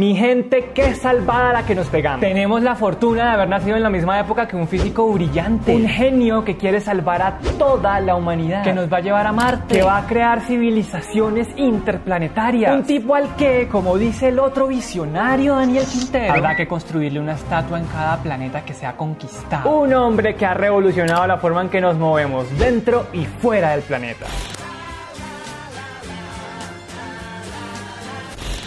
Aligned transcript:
Mi 0.00 0.16
gente, 0.16 0.70
qué 0.74 0.94
salvada 0.94 1.52
la 1.52 1.66
que 1.66 1.74
nos 1.74 1.88
pegamos. 1.88 2.20
Tenemos 2.20 2.62
la 2.62 2.74
fortuna 2.74 3.24
de 3.24 3.30
haber 3.32 3.50
nacido 3.50 3.76
en 3.76 3.82
la 3.82 3.90
misma 3.90 4.18
época 4.18 4.48
que 4.48 4.56
un 4.56 4.66
físico 4.66 5.06
brillante, 5.12 5.76
un 5.76 5.86
genio 5.86 6.42
que 6.42 6.56
quiere 6.56 6.80
salvar 6.80 7.20
a 7.20 7.38
toda 7.58 8.00
la 8.00 8.16
humanidad, 8.16 8.64
que 8.64 8.72
nos 8.72 8.90
va 8.90 8.96
a 8.96 9.00
llevar 9.00 9.26
a 9.26 9.32
Marte, 9.32 9.74
que 9.74 9.82
va 9.82 9.98
a 9.98 10.06
crear 10.06 10.40
civilizaciones 10.40 11.48
interplanetarias. 11.54 12.74
Un 12.74 12.84
tipo 12.84 13.14
al 13.14 13.36
que, 13.36 13.68
como 13.68 13.98
dice 13.98 14.28
el 14.28 14.38
otro 14.38 14.68
visionario 14.68 15.56
Daniel 15.56 15.84
Quintero, 15.84 16.32
habrá 16.32 16.56
que 16.56 16.66
construirle 16.66 17.20
una 17.20 17.34
estatua 17.34 17.78
en 17.78 17.84
cada 17.84 18.22
planeta 18.22 18.64
que 18.64 18.72
sea 18.72 18.96
conquistado. 18.96 19.70
Un 19.70 19.92
hombre 19.92 20.34
que 20.34 20.46
ha 20.46 20.54
revolucionado 20.54 21.26
la 21.26 21.36
forma 21.36 21.60
en 21.60 21.68
que 21.68 21.82
nos 21.82 21.98
movemos 21.98 22.46
dentro 22.58 23.08
y 23.12 23.26
fuera 23.26 23.72
del 23.72 23.82
planeta. 23.82 24.24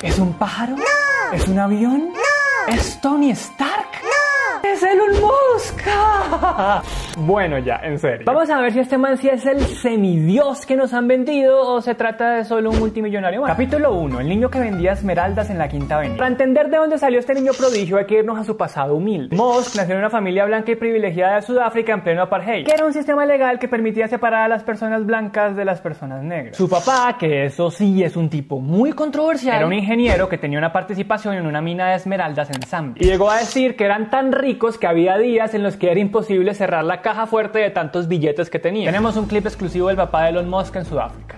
¿Es 0.04 0.20
un 0.20 0.34
pájaro? 0.34 0.76
¿Es 1.32 1.48
un 1.48 1.58
avión? 1.58 2.12
¿Es 2.68 3.00
Tony 3.00 3.32
Stark? 3.32 3.88
¡Es 4.62 4.84
Elon 4.84 5.12
Musk! 5.22 5.80
bueno, 7.18 7.60
ya, 7.60 7.80
en 7.84 8.00
serio. 8.00 8.26
Vamos 8.26 8.50
a 8.50 8.60
ver 8.60 8.74
si 8.74 8.80
este 8.80 8.98
man 8.98 9.18
sí 9.18 9.30
es 9.30 9.46
el 9.46 9.60
semidios 9.62 10.66
que 10.66 10.76
nos 10.76 10.94
han 10.94 11.08
vendido 11.08 11.62
o 11.62 11.82
se 11.82 11.96
trata 11.96 12.32
de 12.32 12.44
solo 12.44 12.72
un 12.72 12.80
multimillonario 12.80 13.42
más. 13.42 13.52
Capítulo 13.52 13.94
1. 13.94 14.22
El 14.22 14.30
niño 14.30 14.50
que 14.50 14.60
vendía 14.60 14.94
esmeraldas 14.94 15.50
en 15.50 15.58
la 15.58 15.68
Quinta 15.68 15.98
Avenida. 15.98 16.18
Para 16.18 16.30
entender 16.30 16.70
de 16.70 16.78
dónde 16.78 16.98
salió 16.98 17.20
este 17.20 17.36
niño 17.36 17.52
prodigio 17.58 17.98
hay 17.98 18.06
que 18.06 18.20
irnos 18.20 18.40
a 18.40 18.44
su 18.44 18.58
pasado 18.58 18.96
humilde. 18.96 19.36
Musk 19.36 19.76
nació 19.76 19.94
en 19.94 20.00
una 20.00 20.10
familia 20.10 20.46
blanca 20.46 20.72
y 20.72 20.76
privilegiada 20.76 21.36
de 21.36 21.42
Sudáfrica 21.44 21.94
en 21.94 22.02
pleno 22.02 22.24
apartheid, 22.24 22.66
que 22.66 22.74
era 22.74 22.86
un 22.86 22.94
sistema 22.94 23.26
legal 23.26 23.60
que 23.60 23.68
permitía 23.68 24.08
separar 24.08 24.46
a 24.46 24.48
las 24.48 24.64
personas 24.64 25.06
blancas 25.06 25.56
de 25.56 25.66
las 25.66 25.82
personas 25.82 26.24
negras. 26.24 26.58
Su 26.58 26.68
papá, 26.68 27.16
que 27.20 27.46
eso 27.46 27.70
sí 27.70 28.04
es 28.04 28.16
un 28.16 28.30
tipo 28.30 28.60
muy 28.60 28.92
controversial, 28.94 29.58
era 29.58 29.68
un 29.68 29.74
ingeniero 29.74 30.28
que 30.28 30.38
tenía 30.38 30.58
una 30.58 30.74
participación 30.74 31.36
en 31.36 31.46
una 31.46 31.62
mina 31.62 31.90
de 31.90 31.96
esmeraldas 31.96 32.50
en 32.50 32.62
Zambia. 32.64 33.06
Y 33.06 33.10
llegó 33.10 33.30
a 33.30 33.38
decir 33.38 33.76
que 33.76 33.86
eran 33.86 34.10
tan 34.10 34.32
ricos 34.32 34.78
que 34.78 34.88
había 34.88 35.18
días 35.18 35.54
en 35.54 35.62
los 35.62 35.78
que 35.78 35.92
era 35.92 36.00
imposible 36.00 36.54
cerrar 36.56 36.84
la 36.84 37.03
caja 37.04 37.28
fuerte 37.28 37.60
de 37.60 37.70
tantos 37.70 38.08
billetes 38.08 38.50
que 38.50 38.58
tenía. 38.58 38.86
Tenemos 38.86 39.16
un 39.16 39.28
clip 39.28 39.46
exclusivo 39.46 39.90
del 39.90 39.98
papá 39.98 40.24
de 40.24 40.30
Elon 40.32 40.50
Musk 40.50 40.76
en 40.78 40.86
Sudáfrica. 40.86 41.38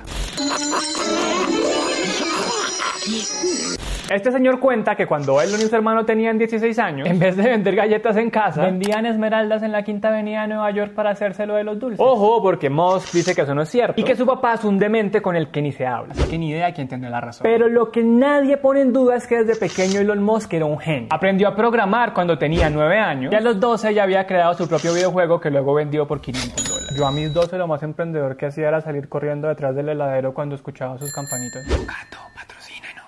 Este 4.09 4.31
señor 4.31 4.59
cuenta 4.59 4.95
que 4.95 5.07
cuando 5.07 5.41
él 5.41 5.49
y 5.49 5.61
su 5.63 5.75
hermano 5.75 6.05
tenían 6.05 6.37
16 6.37 6.77
años, 6.77 7.07
en 7.09 7.17
vez 7.17 7.35
de 7.35 7.41
vender 7.41 7.75
galletas 7.75 8.15
en 8.17 8.29
casa, 8.29 8.61
vendían 8.61 9.07
esmeraldas 9.07 9.63
en 9.63 9.71
la 9.71 9.81
Quinta 9.81 10.09
Avenida 10.09 10.43
de 10.43 10.49
Nueva 10.49 10.69
York 10.69 10.93
para 10.93 11.09
hacérselo 11.09 11.55
de 11.55 11.63
los 11.63 11.79
dulces. 11.79 11.99
Ojo, 11.99 12.39
porque 12.41 12.69
Musk 12.69 13.11
dice 13.13 13.33
que 13.33 13.41
eso 13.41 13.55
no 13.55 13.63
es 13.63 13.69
cierto 13.69 13.99
y 13.99 14.03
que 14.03 14.15
su 14.15 14.27
papá 14.27 14.53
es 14.53 14.63
un 14.63 14.77
demente 14.77 15.23
con 15.23 15.35
el 15.35 15.49
que 15.49 15.59
ni 15.61 15.71
se 15.71 15.87
habla. 15.87 16.13
Así 16.13 16.29
que 16.29 16.37
ni 16.37 16.51
idea 16.51 16.71
quién 16.71 16.87
tiene 16.87 17.09
la 17.09 17.19
razón. 17.19 17.41
Pero 17.43 17.67
lo 17.67 17.91
que 17.91 18.03
nadie 18.03 18.57
pone 18.57 18.81
en 18.81 18.93
duda 18.93 19.15
es 19.15 19.25
que 19.25 19.43
desde 19.43 19.55
pequeño 19.59 19.99
Elon 19.99 20.21
Musk 20.21 20.53
era 20.53 20.65
un 20.65 20.77
genio. 20.77 21.07
Aprendió 21.09 21.47
a 21.47 21.55
programar 21.55 22.13
cuando 22.13 22.37
tenía 22.37 22.69
9 22.69 22.99
años 22.99 23.33
y 23.33 23.35
a 23.35 23.41
los 23.41 23.59
12 23.59 23.91
ya 23.95 24.03
había 24.03 24.27
creado 24.27 24.53
su 24.53 24.67
propio 24.67 24.93
videojuego 24.93 25.39
que 25.39 25.49
luego 25.49 25.73
vendió 25.73 26.07
por 26.07 26.21
500 26.21 26.63
dólares. 26.63 26.95
Yo 26.95 27.07
a 27.07 27.11
mis 27.11 27.33
12 27.33 27.57
lo 27.57 27.67
más 27.67 27.81
emprendedor 27.81 28.37
que 28.37 28.45
hacía 28.45 28.67
era 28.67 28.81
salir 28.81 29.09
corriendo 29.09 29.47
detrás 29.47 29.75
del 29.75 29.89
heladero 29.89 30.35
cuando 30.35 30.53
escuchaba 30.53 30.99
sus 30.99 31.11
campanitas. 31.11 31.65
Gato, 31.67 32.17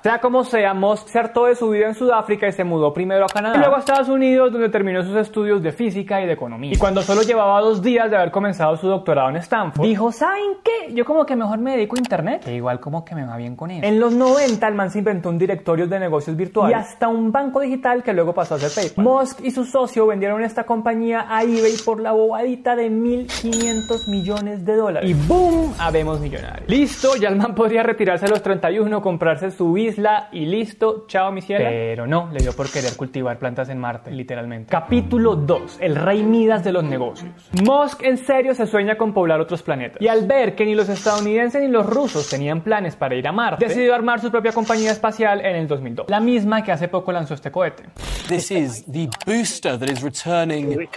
sea 0.04 0.20
como 0.20 0.44
sea, 0.44 0.74
Musk 0.74 1.08
se 1.08 1.20
hartó 1.20 1.46
de 1.46 1.56
su 1.56 1.70
vida 1.70 1.88
en 1.88 1.96
Sudáfrica 1.96 2.48
y 2.48 2.52
se 2.52 2.64
mudó 2.64 2.94
primero 2.94 3.26
a 3.26 3.28
Canadá 3.28 3.56
y 3.56 3.60
luego 3.60 3.76
a 3.76 3.80
Estados 3.80 4.10
Unidos 4.10 4.52
donde 4.52 4.70
terminó 4.70 5.04
sus 5.04 5.16
estudios 5.16 5.62
de 5.62 5.72
física 5.72 6.22
y 6.22 6.26
de 6.26 6.34
economía. 6.34 6.72
Y 6.74 6.78
cuando 6.78 7.02
solo 7.02 7.22
llevaba 7.24 7.60
dos 7.62 7.82
días 7.82 8.10
de 8.10 8.18
haber 8.18 8.32
comenzado 8.32 8.78
su 8.78 8.88
doctorado 8.88 9.30
en 9.30 9.38
Stanford, 9.38 9.86
dijo, 9.86 10.12
¿saben 10.12 10.58
qué? 10.64 10.94
Yo 10.94 11.06
como 11.06 11.26
que 11.26 11.36
mejor 11.36 11.60
me 11.60 11.72
dedico 11.72 11.96
a 11.96 12.00
internet, 12.00 12.44
que 12.46 12.56
igual 12.56 12.80
como 12.80 13.04
que 13.04 13.16
me 13.16 13.26
va 13.26 13.38
bien 13.38 13.56
con 13.56 13.72
eso. 13.72 13.86
En 13.86 14.00
los 14.00 14.14
90 14.14 14.68
el 14.68 14.76
man 14.76 14.92
se 14.92 15.00
inventó 15.00 15.30
un 15.30 15.38
directorio 15.38 15.88
de 15.88 16.00
negocios 16.00 16.36
virtuales 16.36 16.78
y 16.78 16.80
hasta 16.80 17.08
un 17.08 17.32
banco 17.32 17.60
digital 17.60 18.04
que 18.04 18.14
luego 18.14 18.34
pasó 18.34 18.56
a 18.56 18.60
ser 18.60 18.72
PayPal. 18.74 19.04
Musk 19.04 19.44
y 19.44 19.52
su 19.52 19.66
socio 19.66 20.08
vendieron 20.08 20.44
esta 20.44 20.66
compañía 20.66 21.26
a 21.30 21.44
eBay 21.44 21.76
por 21.86 22.00
la 22.00 22.12
bobadita 22.12 22.76
de 22.76 22.90
1.500 22.90 24.08
millones 24.10 24.66
de 24.66 24.76
dólares. 24.76 25.10
Y 25.10 25.14
¡boom! 25.14 25.74
Habemos 25.80 26.20
millonarios. 26.20 26.70
Listo, 26.70 27.16
ya 27.16 27.30
el 27.30 27.36
man 27.36 27.56
podría 27.56 27.84
retirarse 27.84 28.26
a 28.26 28.30
los 28.30 28.42
31, 28.42 29.02
comprarse 29.02 29.52
su 29.52 29.74
isla 29.88 30.30
y 30.32 30.46
listo, 30.46 31.06
chao 31.08 31.32
mi 31.32 31.42
cielo. 31.42 31.66
Pero 31.70 32.08
no, 32.08 32.30
le 32.32 32.40
dio 32.40 32.54
por 32.54 32.70
querer 32.70 32.96
cultivar 32.96 33.40
plantas 33.40 33.70
en 33.70 33.80
Marte, 33.80 34.12
literalmente. 34.12 34.70
Capítulo 34.72 35.36
2. 35.36 35.78
El 35.80 35.96
rey 35.96 36.24
Midas 36.24 36.64
de 36.64 36.72
los 36.72 36.84
negocios. 36.84 37.50
Musk 37.64 38.04
en 38.04 38.18
serio 38.18 38.54
se 38.54 38.68
sueña 38.68 38.98
con 38.98 39.14
poblar 39.14 39.40
otros 39.40 39.64
planetas. 39.64 40.02
Y 40.02 40.08
al 40.08 40.28
ver 40.28 40.56
que 40.56 40.66
ni 40.66 40.76
los 40.76 40.90
estadounidenses 40.90 41.62
ni 41.62 41.68
los 41.68 41.86
rusos 41.86 42.30
tenían 42.30 42.62
planes 42.62 42.96
para 42.96 43.16
ir 43.16 43.28
a 43.28 43.32
Marte, 43.32 43.66
decidió 43.66 43.96
armar 43.96 44.20
su 44.20 44.32
propia 44.32 44.52
compañía 44.52 44.92
espacial 44.92 45.40
en 45.42 45.56
el 45.56 45.68
2002. 45.68 46.10
La 46.10 46.20
misma 46.20 46.64
que 46.64 46.72
hace 46.72 46.88
poco 46.88 47.12
lanzó 47.12 47.34
este 47.34 47.52
cohete. 47.52 47.84
This 48.28 48.52
is 48.52 48.86
the 48.92 49.10
booster 49.26 49.80
that 49.80 49.88
is 49.88 50.02
returning 50.02 50.88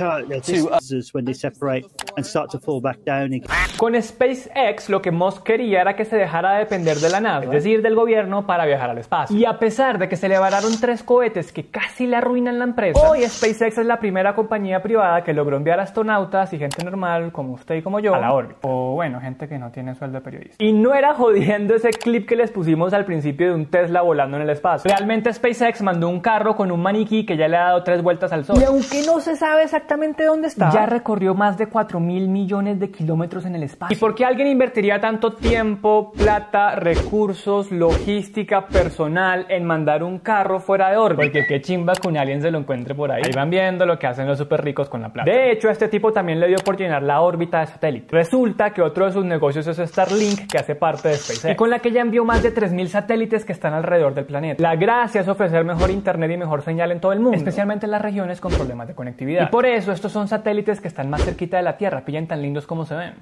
Con 3.76 4.02
SpaceX 4.02 4.88
lo 4.88 5.02
que 5.02 5.10
Musk 5.10 5.42
quería 5.42 5.80
era 5.82 5.96
que 5.96 6.04
se 6.04 6.16
dejara 6.16 6.52
de 6.52 6.58
depender 6.60 6.96
de 6.98 7.10
la 7.10 7.20
nave, 7.20 7.46
es 7.46 7.52
decir, 7.52 7.82
del 7.82 7.94
gobierno 7.94 8.46
para 8.46 8.66
viajar 8.66 8.79
al 8.88 8.98
espacio. 8.98 9.36
Y 9.36 9.44
a 9.44 9.58
pesar 9.58 9.98
de 9.98 10.08
que 10.08 10.16
se 10.16 10.28
le 10.28 10.38
vararon 10.38 10.72
tres 10.80 11.02
cohetes 11.02 11.52
que 11.52 11.66
casi 11.66 12.06
le 12.06 12.16
arruinan 12.16 12.58
la 12.58 12.64
empresa, 12.64 13.00
hoy 13.00 13.22
SpaceX 13.24 13.78
es 13.78 13.86
la 13.86 13.98
primera 13.98 14.34
compañía 14.34 14.80
privada 14.80 15.22
que 15.22 15.34
logró 15.34 15.56
enviar 15.56 15.80
astronautas 15.80 16.52
y 16.52 16.58
gente 16.58 16.84
normal 16.84 17.32
como 17.32 17.54
usted 17.54 17.74
y 17.76 17.82
como 17.82 18.00
yo 18.00 18.14
a 18.14 18.20
la 18.20 18.32
órbita. 18.32 18.60
O 18.62 18.94
bueno, 18.94 19.20
gente 19.20 19.48
que 19.48 19.58
no 19.58 19.70
tiene 19.70 19.94
sueldo 19.94 20.18
de 20.18 20.24
periodista. 20.24 20.64
Y 20.64 20.72
no 20.72 20.94
era 20.94 21.14
jodiendo 21.14 21.74
ese 21.74 21.90
clip 21.90 22.28
que 22.28 22.36
les 22.36 22.50
pusimos 22.50 22.92
al 22.92 23.04
principio 23.04 23.48
de 23.48 23.54
un 23.54 23.66
Tesla 23.66 24.02
volando 24.02 24.36
en 24.36 24.44
el 24.44 24.50
espacio. 24.50 24.88
Realmente 24.88 25.32
SpaceX 25.32 25.82
mandó 25.82 26.08
un 26.08 26.20
carro 26.20 26.56
con 26.56 26.70
un 26.70 26.80
maniquí 26.80 27.26
que 27.26 27.36
ya 27.36 27.48
le 27.48 27.56
ha 27.56 27.64
dado 27.64 27.82
tres 27.82 28.02
vueltas 28.02 28.32
al 28.32 28.44
sol. 28.44 28.56
Y 28.60 28.64
aunque 28.64 29.02
no 29.06 29.20
se 29.20 29.36
sabe 29.36 29.64
exactamente 29.64 30.24
dónde 30.24 30.48
está, 30.48 30.70
ya 30.70 30.86
recorrió 30.86 31.34
más 31.34 31.58
de 31.58 31.66
4 31.66 32.00
mil 32.00 32.28
millones 32.28 32.78
de 32.78 32.90
kilómetros 32.90 33.44
en 33.44 33.56
el 33.56 33.62
espacio. 33.62 33.96
¿Y 33.96 34.00
por 34.00 34.14
qué 34.14 34.24
alguien 34.24 34.48
invertiría 34.48 35.00
tanto 35.00 35.32
tiempo, 35.34 36.12
plata, 36.12 36.76
recursos, 36.76 37.70
logística, 37.70 38.66
personal 38.70 39.46
en 39.48 39.64
mandar 39.64 40.02
un 40.02 40.18
carro 40.18 40.60
fuera 40.60 40.90
de 40.90 40.96
órbita. 40.96 41.22
Porque 41.22 41.46
qué 41.46 41.60
chimba 41.60 41.92
que 41.94 42.08
un 42.08 42.16
alien 42.16 42.40
se 42.40 42.50
lo 42.50 42.58
encuentre 42.58 42.94
por 42.94 43.10
ahí. 43.10 43.22
Ahí 43.24 43.32
van 43.34 43.50
viendo 43.50 43.84
lo 43.84 43.98
que 43.98 44.06
hacen 44.06 44.26
los 44.26 44.38
super 44.38 44.62
ricos 44.62 44.88
con 44.88 45.02
la 45.02 45.12
plata. 45.12 45.30
De 45.30 45.52
hecho, 45.52 45.68
este 45.68 45.88
tipo 45.88 46.12
también 46.12 46.40
le 46.40 46.48
dio 46.48 46.58
por 46.58 46.76
llenar 46.76 47.02
la 47.02 47.20
órbita 47.20 47.60
de 47.60 47.66
satélite. 47.66 48.08
Resulta 48.10 48.70
que 48.70 48.82
otro 48.82 49.06
de 49.06 49.12
sus 49.12 49.24
negocios 49.24 49.66
es 49.66 49.76
Starlink, 49.78 50.50
que 50.50 50.58
hace 50.58 50.74
parte 50.74 51.08
de 51.08 51.14
SpaceX. 51.14 51.52
Y 51.52 51.56
con 51.56 51.70
la 51.70 51.80
que 51.80 51.90
ya 51.90 52.00
envió 52.00 52.24
más 52.24 52.42
de 52.42 52.54
3.000 52.54 52.86
satélites 52.86 53.44
que 53.44 53.52
están 53.52 53.74
alrededor 53.74 54.14
del 54.14 54.24
planeta. 54.24 54.62
La 54.62 54.76
gracia 54.76 55.20
es 55.20 55.28
ofrecer 55.28 55.64
mejor 55.64 55.90
internet 55.90 56.30
y 56.30 56.36
mejor 56.36 56.62
señal 56.62 56.92
en 56.92 57.00
todo 57.00 57.12
el 57.12 57.20
mundo. 57.20 57.36
Especialmente 57.36 57.86
en 57.86 57.92
las 57.92 58.02
regiones 58.02 58.40
con 58.40 58.52
problemas 58.52 58.88
de 58.88 58.94
conectividad. 58.94 59.48
Y 59.48 59.50
por 59.50 59.66
eso 59.66 59.92
estos 59.92 60.12
son 60.12 60.28
satélites 60.28 60.80
que 60.80 60.88
están 60.88 61.10
más 61.10 61.24
cerquita 61.24 61.56
de 61.56 61.62
la 61.62 61.76
Tierra. 61.76 62.04
Pillan 62.04 62.26
tan 62.26 62.42
lindos 62.42 62.66
como 62.66 62.84
se 62.84 62.94
ven. 62.94 63.14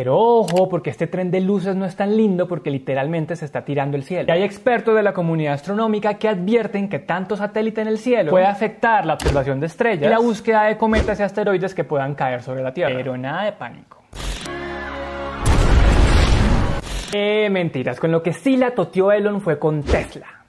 Pero 0.00 0.16
ojo, 0.16 0.66
porque 0.70 0.88
este 0.88 1.08
tren 1.08 1.30
de 1.30 1.42
luces 1.42 1.76
no 1.76 1.84
es 1.84 1.94
tan 1.94 2.16
lindo 2.16 2.48
porque 2.48 2.70
literalmente 2.70 3.36
se 3.36 3.44
está 3.44 3.66
tirando 3.66 3.98
el 3.98 4.02
cielo. 4.02 4.24
Y 4.28 4.30
hay 4.30 4.44
expertos 4.44 4.96
de 4.96 5.02
la 5.02 5.12
comunidad 5.12 5.52
astronómica 5.52 6.14
que 6.14 6.26
advierten 6.26 6.88
que 6.88 7.00
tanto 7.00 7.36
satélite 7.36 7.82
en 7.82 7.88
el 7.88 7.98
cielo 7.98 8.30
puede 8.30 8.46
afectar 8.46 9.04
la 9.04 9.12
observación 9.12 9.60
de 9.60 9.66
estrellas 9.66 10.06
y 10.06 10.08
la 10.08 10.18
búsqueda 10.18 10.62
de 10.62 10.78
cometas 10.78 11.20
y 11.20 11.22
asteroides 11.22 11.74
que 11.74 11.84
puedan 11.84 12.14
caer 12.14 12.42
sobre 12.42 12.62
la 12.62 12.72
Tierra. 12.72 12.94
Pero 12.96 13.14
nada 13.18 13.44
de 13.44 13.52
pánico. 13.52 14.02
Eh, 17.12 17.50
mentiras, 17.50 18.00
con 18.00 18.10
lo 18.10 18.22
que 18.22 18.32
sí 18.32 18.56
la 18.56 18.70
toteó 18.70 19.12
Elon 19.12 19.42
fue 19.42 19.58
con 19.58 19.82
Tesla. 19.82 20.39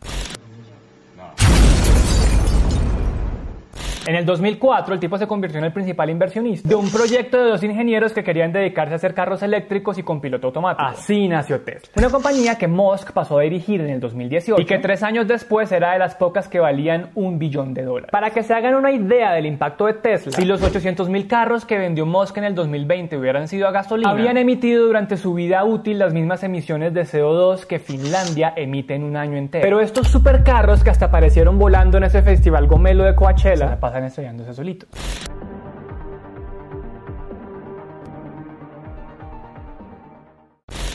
En 4.07 4.16
el 4.16 4.25
2004, 4.25 4.95
el 4.95 5.00
tipo 5.00 5.16
se 5.19 5.28
convirtió 5.28 5.59
en 5.59 5.66
el 5.66 5.73
principal 5.73 6.09
inversionista 6.09 6.67
de 6.67 6.73
un 6.73 6.89
proyecto 6.89 7.38
de 7.38 7.51
dos 7.51 7.63
ingenieros 7.63 8.13
que 8.13 8.23
querían 8.23 8.51
dedicarse 8.51 8.94
a 8.94 8.95
hacer 8.95 9.13
carros 9.13 9.44
eléctricos 9.44 10.00
y 10.00 10.03
con 10.03 10.19
piloto 10.19 10.47
automático. 10.47 10.89
Así 10.89 11.28
nació 11.28 11.62
Tesla. 11.62 11.91
Una 11.97 12.09
compañía 12.09 12.58
que 12.58 12.67
Musk 12.67 13.11
pasó 13.11 13.37
a 13.37 13.43
dirigir 13.43 13.79
en 13.81 13.91
el 13.91 13.99
2018 13.99 14.59
y 14.59 14.66
que 14.66 14.79
tres 14.79 15.03
años 15.03 15.28
después 15.28 15.72
era 15.72 15.93
de 15.93 15.99
las 15.99 16.16
pocas 16.16 16.47
que 16.47 16.59
valían 16.59 17.11
un 17.14 17.37
billón 17.37 17.75
de 17.75 17.84
dólares. 17.84 18.09
Para 18.11 18.31
que 18.31 18.41
se 18.41 18.55
hagan 18.55 18.73
una 18.73 18.91
idea 18.91 19.34
del 19.34 19.46
impacto 19.46 19.85
de 19.85 19.93
Tesla, 19.93 20.31
si 20.31 20.46
los 20.46 20.64
800 20.64 21.08
mil 21.08 21.28
carros 21.28 21.66
que 21.66 21.78
vendió 21.78 22.08
Musk 22.08 22.37
en 22.37 22.46
el 22.46 22.55
2020 22.55 23.17
hubieran 23.17 23.47
sido 23.47 23.67
a 23.67 23.72
gasolina, 23.72 24.09
habrían 24.09 24.37
emitido 24.37 24.87
durante 24.87 25.16
su 25.16 25.35
vida 25.35 25.64
útil 25.64 25.99
las 25.99 26.11
mismas 26.11 26.41
emisiones 26.43 26.91
de 26.96 27.03
CO2 27.03 27.66
que 27.66 27.78
Finlandia 27.78 28.52
emite 28.55 28.96
en 28.96 29.03
un 29.03 29.16
año 29.16 29.37
entero. 29.37 29.61
Pero 29.61 29.79
estos 29.79 30.08
supercarros 30.08 30.84
que 30.84 30.90
hasta 30.90 31.05
aparecieron 31.05 31.59
volando 31.59 31.99
en 31.99 32.05
ese 32.05 32.23
festival 32.23 32.66
gomelo 32.66 33.03
de 33.03 33.14
Coachella, 33.14 33.78
pasan 33.91 34.05
estrellándose 34.05 34.53
solitos. 34.53 34.90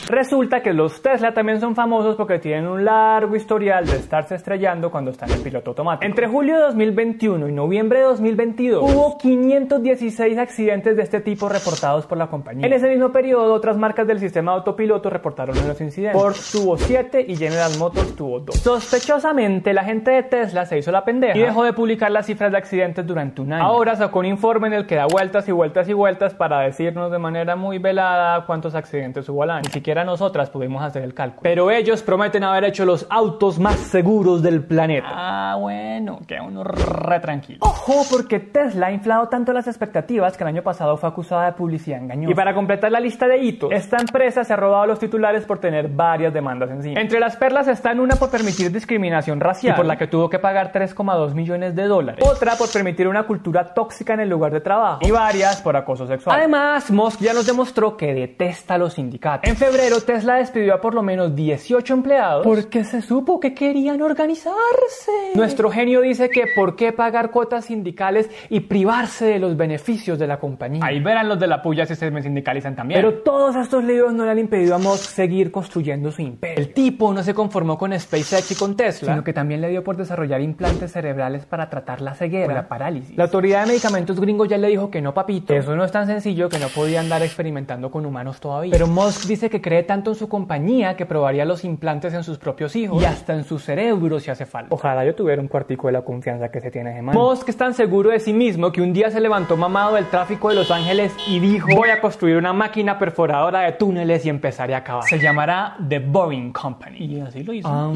Resulta 0.09 0.61
que 0.61 0.71
los 0.71 1.01
Tesla 1.01 1.33
también 1.33 1.59
son 1.59 1.75
famosos 1.75 2.15
porque 2.15 2.39
tienen 2.39 2.65
un 2.65 2.85
largo 2.85 3.35
historial 3.35 3.85
de 3.85 3.97
estarse 3.97 4.35
estrellando 4.35 4.89
cuando 4.89 5.11
están 5.11 5.29
en 5.31 5.43
piloto 5.43 5.71
automático. 5.71 6.05
Entre 6.05 6.27
julio 6.27 6.55
de 6.55 6.61
2021 6.61 7.49
y 7.49 7.51
noviembre 7.51 7.99
de 7.99 8.05
2022 8.05 8.81
hubo 8.89 9.17
516 9.17 10.37
accidentes 10.37 10.95
de 10.95 11.03
este 11.03 11.19
tipo 11.19 11.49
reportados 11.49 12.05
por 12.05 12.17
la 12.17 12.27
compañía. 12.27 12.65
En 12.65 12.71
ese 12.71 12.87
mismo 12.87 13.11
periodo, 13.11 13.53
otras 13.53 13.75
marcas 13.75 14.07
del 14.07 14.19
sistema 14.19 14.53
de 14.53 14.59
autopiloto 14.59 15.09
reportaron 15.09 15.57
menos 15.59 15.81
incidentes. 15.81 16.21
Ford 16.21 16.35
tuvo 16.53 16.77
7 16.77 17.25
y 17.27 17.35
General 17.35 17.71
Motors 17.77 18.15
tuvo 18.15 18.39
2. 18.39 18.55
Sospechosamente, 18.55 19.73
la 19.73 19.83
gente 19.83 20.11
de 20.11 20.23
Tesla 20.23 20.65
se 20.65 20.77
hizo 20.77 20.89
la 20.89 21.03
pendeja 21.03 21.37
y 21.37 21.41
dejó 21.41 21.65
de 21.65 21.73
publicar 21.73 22.11
las 22.11 22.27
cifras 22.27 22.53
de 22.53 22.57
accidentes 22.57 23.05
durante 23.05 23.41
un 23.41 23.51
año. 23.51 23.63
Ahora 23.63 23.97
sacó 23.97 24.19
un 24.19 24.27
informe 24.27 24.67
en 24.67 24.73
el 24.73 24.87
que 24.87 24.95
da 24.95 25.05
vueltas 25.05 25.49
y 25.49 25.51
vueltas 25.51 25.89
y 25.89 25.93
vueltas 25.93 26.33
para 26.33 26.61
decirnos 26.61 27.11
de 27.11 27.19
manera 27.19 27.57
muy 27.57 27.77
velada 27.77 28.45
cuántos 28.45 28.73
accidentes 28.73 29.27
hubo 29.27 29.43
al 29.43 29.51
año. 29.51 29.63
Ni 29.65 29.73
siquiera 29.73 29.96
nosotras 30.03 30.49
pudimos 30.49 30.83
hacer 30.83 31.03
el 31.03 31.13
cálculo. 31.13 31.41
Pero 31.43 31.71
ellos 31.71 32.01
prometen 32.03 32.43
haber 32.43 32.65
hecho 32.65 32.85
los 32.85 33.05
autos 33.09 33.59
más 33.59 33.75
seguros 33.75 34.41
del 34.41 34.63
planeta. 34.63 35.09
Ah, 35.11 35.55
bueno, 35.59 36.19
que 36.27 36.39
uno 36.39 36.63
re 36.63 37.19
tranquilo. 37.19 37.59
Ojo, 37.61 38.03
porque 38.11 38.39
Tesla 38.39 38.87
ha 38.87 38.91
inflado 38.91 39.27
tanto 39.29 39.53
las 39.53 39.67
expectativas 39.67 40.37
que 40.37 40.43
el 40.43 40.49
año 40.49 40.63
pasado 40.63 40.97
fue 40.97 41.09
acusada 41.09 41.45
de 41.45 41.51
publicidad 41.53 42.01
engañosa. 42.01 42.31
Y 42.31 42.35
para 42.35 42.53
completar 42.53 42.91
la 42.91 42.99
lista 42.99 43.27
de 43.27 43.37
hitos, 43.37 43.71
esta 43.71 43.97
empresa 43.97 44.43
se 44.43 44.53
ha 44.53 44.55
robado 44.55 44.85
los 44.85 44.99
titulares 44.99 45.45
por 45.45 45.59
tener 45.59 45.87
varias 45.87 46.33
demandas 46.33 46.69
encima. 46.69 46.99
Entre 46.99 47.19
las 47.19 47.35
perlas 47.35 47.67
están 47.67 47.99
una 47.99 48.15
por 48.15 48.29
permitir 48.29 48.71
discriminación 48.71 49.39
racial, 49.39 49.73
y 49.73 49.77
por 49.77 49.85
la 49.85 49.97
que 49.97 50.07
tuvo 50.07 50.29
que 50.29 50.39
pagar 50.39 50.71
3,2 50.71 51.33
millones 51.33 51.75
de 51.75 51.83
dólares. 51.83 52.25
Otra 52.27 52.55
por 52.55 52.71
permitir 52.71 53.07
una 53.07 53.23
cultura 53.23 53.73
tóxica 53.73 54.13
en 54.13 54.21
el 54.21 54.29
lugar 54.29 54.51
de 54.51 54.61
trabajo. 54.61 54.99
Y 55.01 55.11
varias 55.11 55.61
por 55.61 55.75
acoso 55.75 56.05
sexual. 56.07 56.37
Además, 56.37 56.91
Musk 56.91 57.21
ya 57.21 57.33
nos 57.33 57.45
demostró 57.45 57.97
que 57.97 58.13
detesta 58.13 58.77
los 58.77 58.93
sindicatos. 58.93 59.49
En 59.49 59.55
febrero, 59.55 59.86
Tesla 60.05 60.35
despidió 60.35 60.75
a 60.75 60.81
por 60.81 60.93
lo 60.93 61.01
menos 61.01 61.35
18 61.35 61.93
empleados 61.93 62.43
porque 62.45 62.83
se 62.83 63.01
supo 63.01 63.39
que 63.39 63.53
querían 63.53 64.01
organizarse. 64.01 65.11
Nuestro 65.33 65.71
genio 65.71 66.01
dice 66.01 66.29
que 66.29 66.45
por 66.55 66.75
qué 66.75 66.91
pagar 66.91 67.31
cuotas 67.31 67.65
sindicales 67.65 68.29
y 68.49 68.61
privarse 68.61 69.25
de 69.25 69.39
los 69.39 69.57
beneficios 69.57 70.19
de 70.19 70.27
la 70.27 70.39
compañía. 70.39 70.81
Ahí 70.83 70.99
verán 70.99 71.27
los 71.27 71.39
de 71.39 71.47
la 71.47 71.61
puya 71.61 71.85
si 71.85 71.95
se 71.95 72.11
me 72.11 72.21
sindicalizan 72.21 72.75
también. 72.75 72.99
Pero 73.01 73.19
todos 73.21 73.55
estos 73.55 73.83
libros 73.83 74.13
no 74.13 74.25
le 74.25 74.31
han 74.31 74.39
impedido 74.39 74.75
a 74.75 74.77
Musk 74.77 75.09
seguir 75.09 75.51
construyendo 75.51 76.11
su 76.11 76.21
imperio. 76.21 76.57
El 76.57 76.73
tipo 76.73 77.13
no 77.13 77.23
se 77.23 77.33
conformó 77.33 77.77
con 77.77 77.97
SpaceX 77.97 78.51
y 78.51 78.55
con 78.55 78.75
Tesla, 78.75 79.13
sino 79.13 79.23
que 79.23 79.33
también 79.33 79.61
le 79.61 79.69
dio 79.69 79.83
por 79.83 79.97
desarrollar 79.97 80.41
implantes 80.41 80.91
cerebrales 80.91 81.45
para 81.45 81.69
tratar 81.69 82.01
la 82.01 82.13
ceguera 82.13 82.51
o 82.51 82.55
la 82.55 82.67
parálisis. 82.67 83.17
La 83.17 83.25
autoridad 83.25 83.61
de 83.61 83.67
medicamentos 83.67 84.19
gringos 84.19 84.47
ya 84.47 84.57
le 84.57 84.67
dijo 84.67 84.91
que 84.91 85.01
no, 85.01 85.13
papito, 85.13 85.53
eso 85.53 85.75
no 85.75 85.83
es 85.83 85.91
tan 85.91 86.07
sencillo 86.07 86.49
que 86.49 86.59
no 86.59 86.67
podía 86.67 86.99
andar 86.99 87.21
experimentando 87.23 87.91
con 87.91 88.05
humanos 88.05 88.39
todavía. 88.39 88.71
Pero 88.71 88.87
Musk 88.87 89.25
dice 89.27 89.49
que 89.49 89.61
cree 89.61 89.76
tanto 89.83 90.11
en 90.11 90.15
su 90.15 90.27
compañía 90.29 90.95
que 90.95 91.05
probaría 91.05 91.45
los 91.45 91.63
implantes 91.63 92.13
en 92.13 92.23
sus 92.23 92.37
propios 92.37 92.75
hijos 92.75 93.01
y 93.01 93.05
hasta 93.05 93.33
en 93.33 93.43
su 93.43 93.59
cerebro 93.59 94.19
si 94.19 94.31
hace 94.31 94.45
falta. 94.45 94.73
Ojalá 94.73 95.05
yo 95.05 95.15
tuviera 95.15 95.41
un 95.41 95.47
cuartico 95.47 95.87
de 95.87 95.93
la 95.93 96.01
confianza 96.01 96.49
que 96.49 96.61
se 96.61 96.71
tiene 96.71 96.93
de 96.93 97.01
mano. 97.01 97.19
Musk 97.19 97.49
es 97.49 97.57
tan 97.57 97.73
seguro 97.73 98.09
de 98.09 98.19
sí 98.19 98.33
mismo 98.33 98.71
que 98.71 98.81
un 98.81 98.93
día 98.93 99.11
se 99.11 99.19
levantó 99.19 99.57
mamado 99.57 99.95
del 99.95 100.05
tráfico 100.05 100.49
de 100.49 100.55
Los 100.55 100.71
Ángeles 100.71 101.13
y 101.27 101.39
dijo 101.39 101.67
voy 101.75 101.89
a 101.89 102.01
construir 102.01 102.37
una 102.37 102.53
máquina 102.53 102.97
perforadora 102.97 103.61
de 103.61 103.73
túneles 103.73 104.25
y 104.25 104.29
empezaré 104.29 104.75
a 104.75 104.79
acabar. 104.79 105.03
Se 105.03 105.19
llamará 105.19 105.77
The 105.87 105.99
Boring 105.99 106.51
Company. 106.51 106.97
Y 106.97 107.19
así 107.19 107.43
lo 107.43 107.53
hizo. 107.53 107.93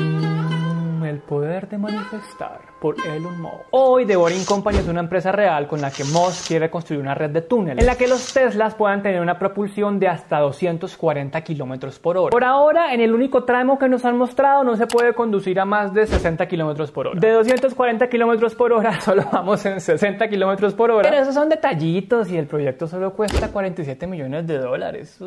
El 1.06 1.20
poder 1.20 1.70
de 1.70 1.78
manifestar 1.78 2.62
por 2.80 2.96
Elon 3.06 3.40
Musk. 3.42 3.66
Hoy 3.72 4.06
The 4.06 4.16
Boring 4.16 4.46
Company 4.46 4.78
es 4.78 4.88
una 4.88 5.02
empresa 5.02 5.32
real 5.32 5.68
con 5.68 5.82
la 5.82 5.92
que 5.92 6.04
Musk 6.04 6.48
quiere 6.48 6.70
construir 6.70 7.02
una 7.02 7.14
red 7.14 7.30
de 7.30 7.42
túneles 7.42 7.82
en 7.82 7.86
la 7.86 7.96
que 7.96 8.08
los 8.08 8.34
Teslas 8.34 8.76
puedan 8.76 9.04
tener 9.04 9.22
una 9.22 9.38
propulsión 9.38 10.00
de 10.00 10.08
hasta 10.08 10.40
240 10.40 11.42
kilómetros 11.42 12.00
por 12.00 12.18
hora. 12.18 12.32
Por 12.32 12.44
ahora, 12.44 12.94
en 12.94 13.02
el 13.02 13.14
único 13.14 13.44
tramo 13.44 13.78
que 13.78 13.88
nos 13.88 14.04
han 14.06 14.18
mostrado, 14.18 14.64
no 14.64 14.76
se 14.76 14.88
puede 14.88 15.14
conducir 15.14 15.60
a 15.60 15.66
más 15.66 15.94
de 15.94 16.08
60 16.08 16.48
kilómetros 16.48 16.92
por 16.92 17.08
hora. 17.08 17.20
De 17.20 17.32
240 17.32 18.10
kilómetros 18.10 18.56
por 18.56 18.74
hora, 18.74 19.00
solo 19.02 19.24
vamos 19.32 19.66
en 19.66 19.80
60 19.80 20.28
kilómetros 20.30 20.74
por 20.74 20.92
hora. 20.92 21.10
Pero 21.10 21.22
esos 21.22 21.36
son 21.36 21.50
detallitos 21.50 22.32
y 22.32 22.38
el 22.38 22.48
proyecto 22.48 22.88
solo 22.88 23.14
cuesta 23.14 23.52
47 23.52 24.08
millones 24.08 24.48
de 24.48 24.58
dólares. 24.58 25.20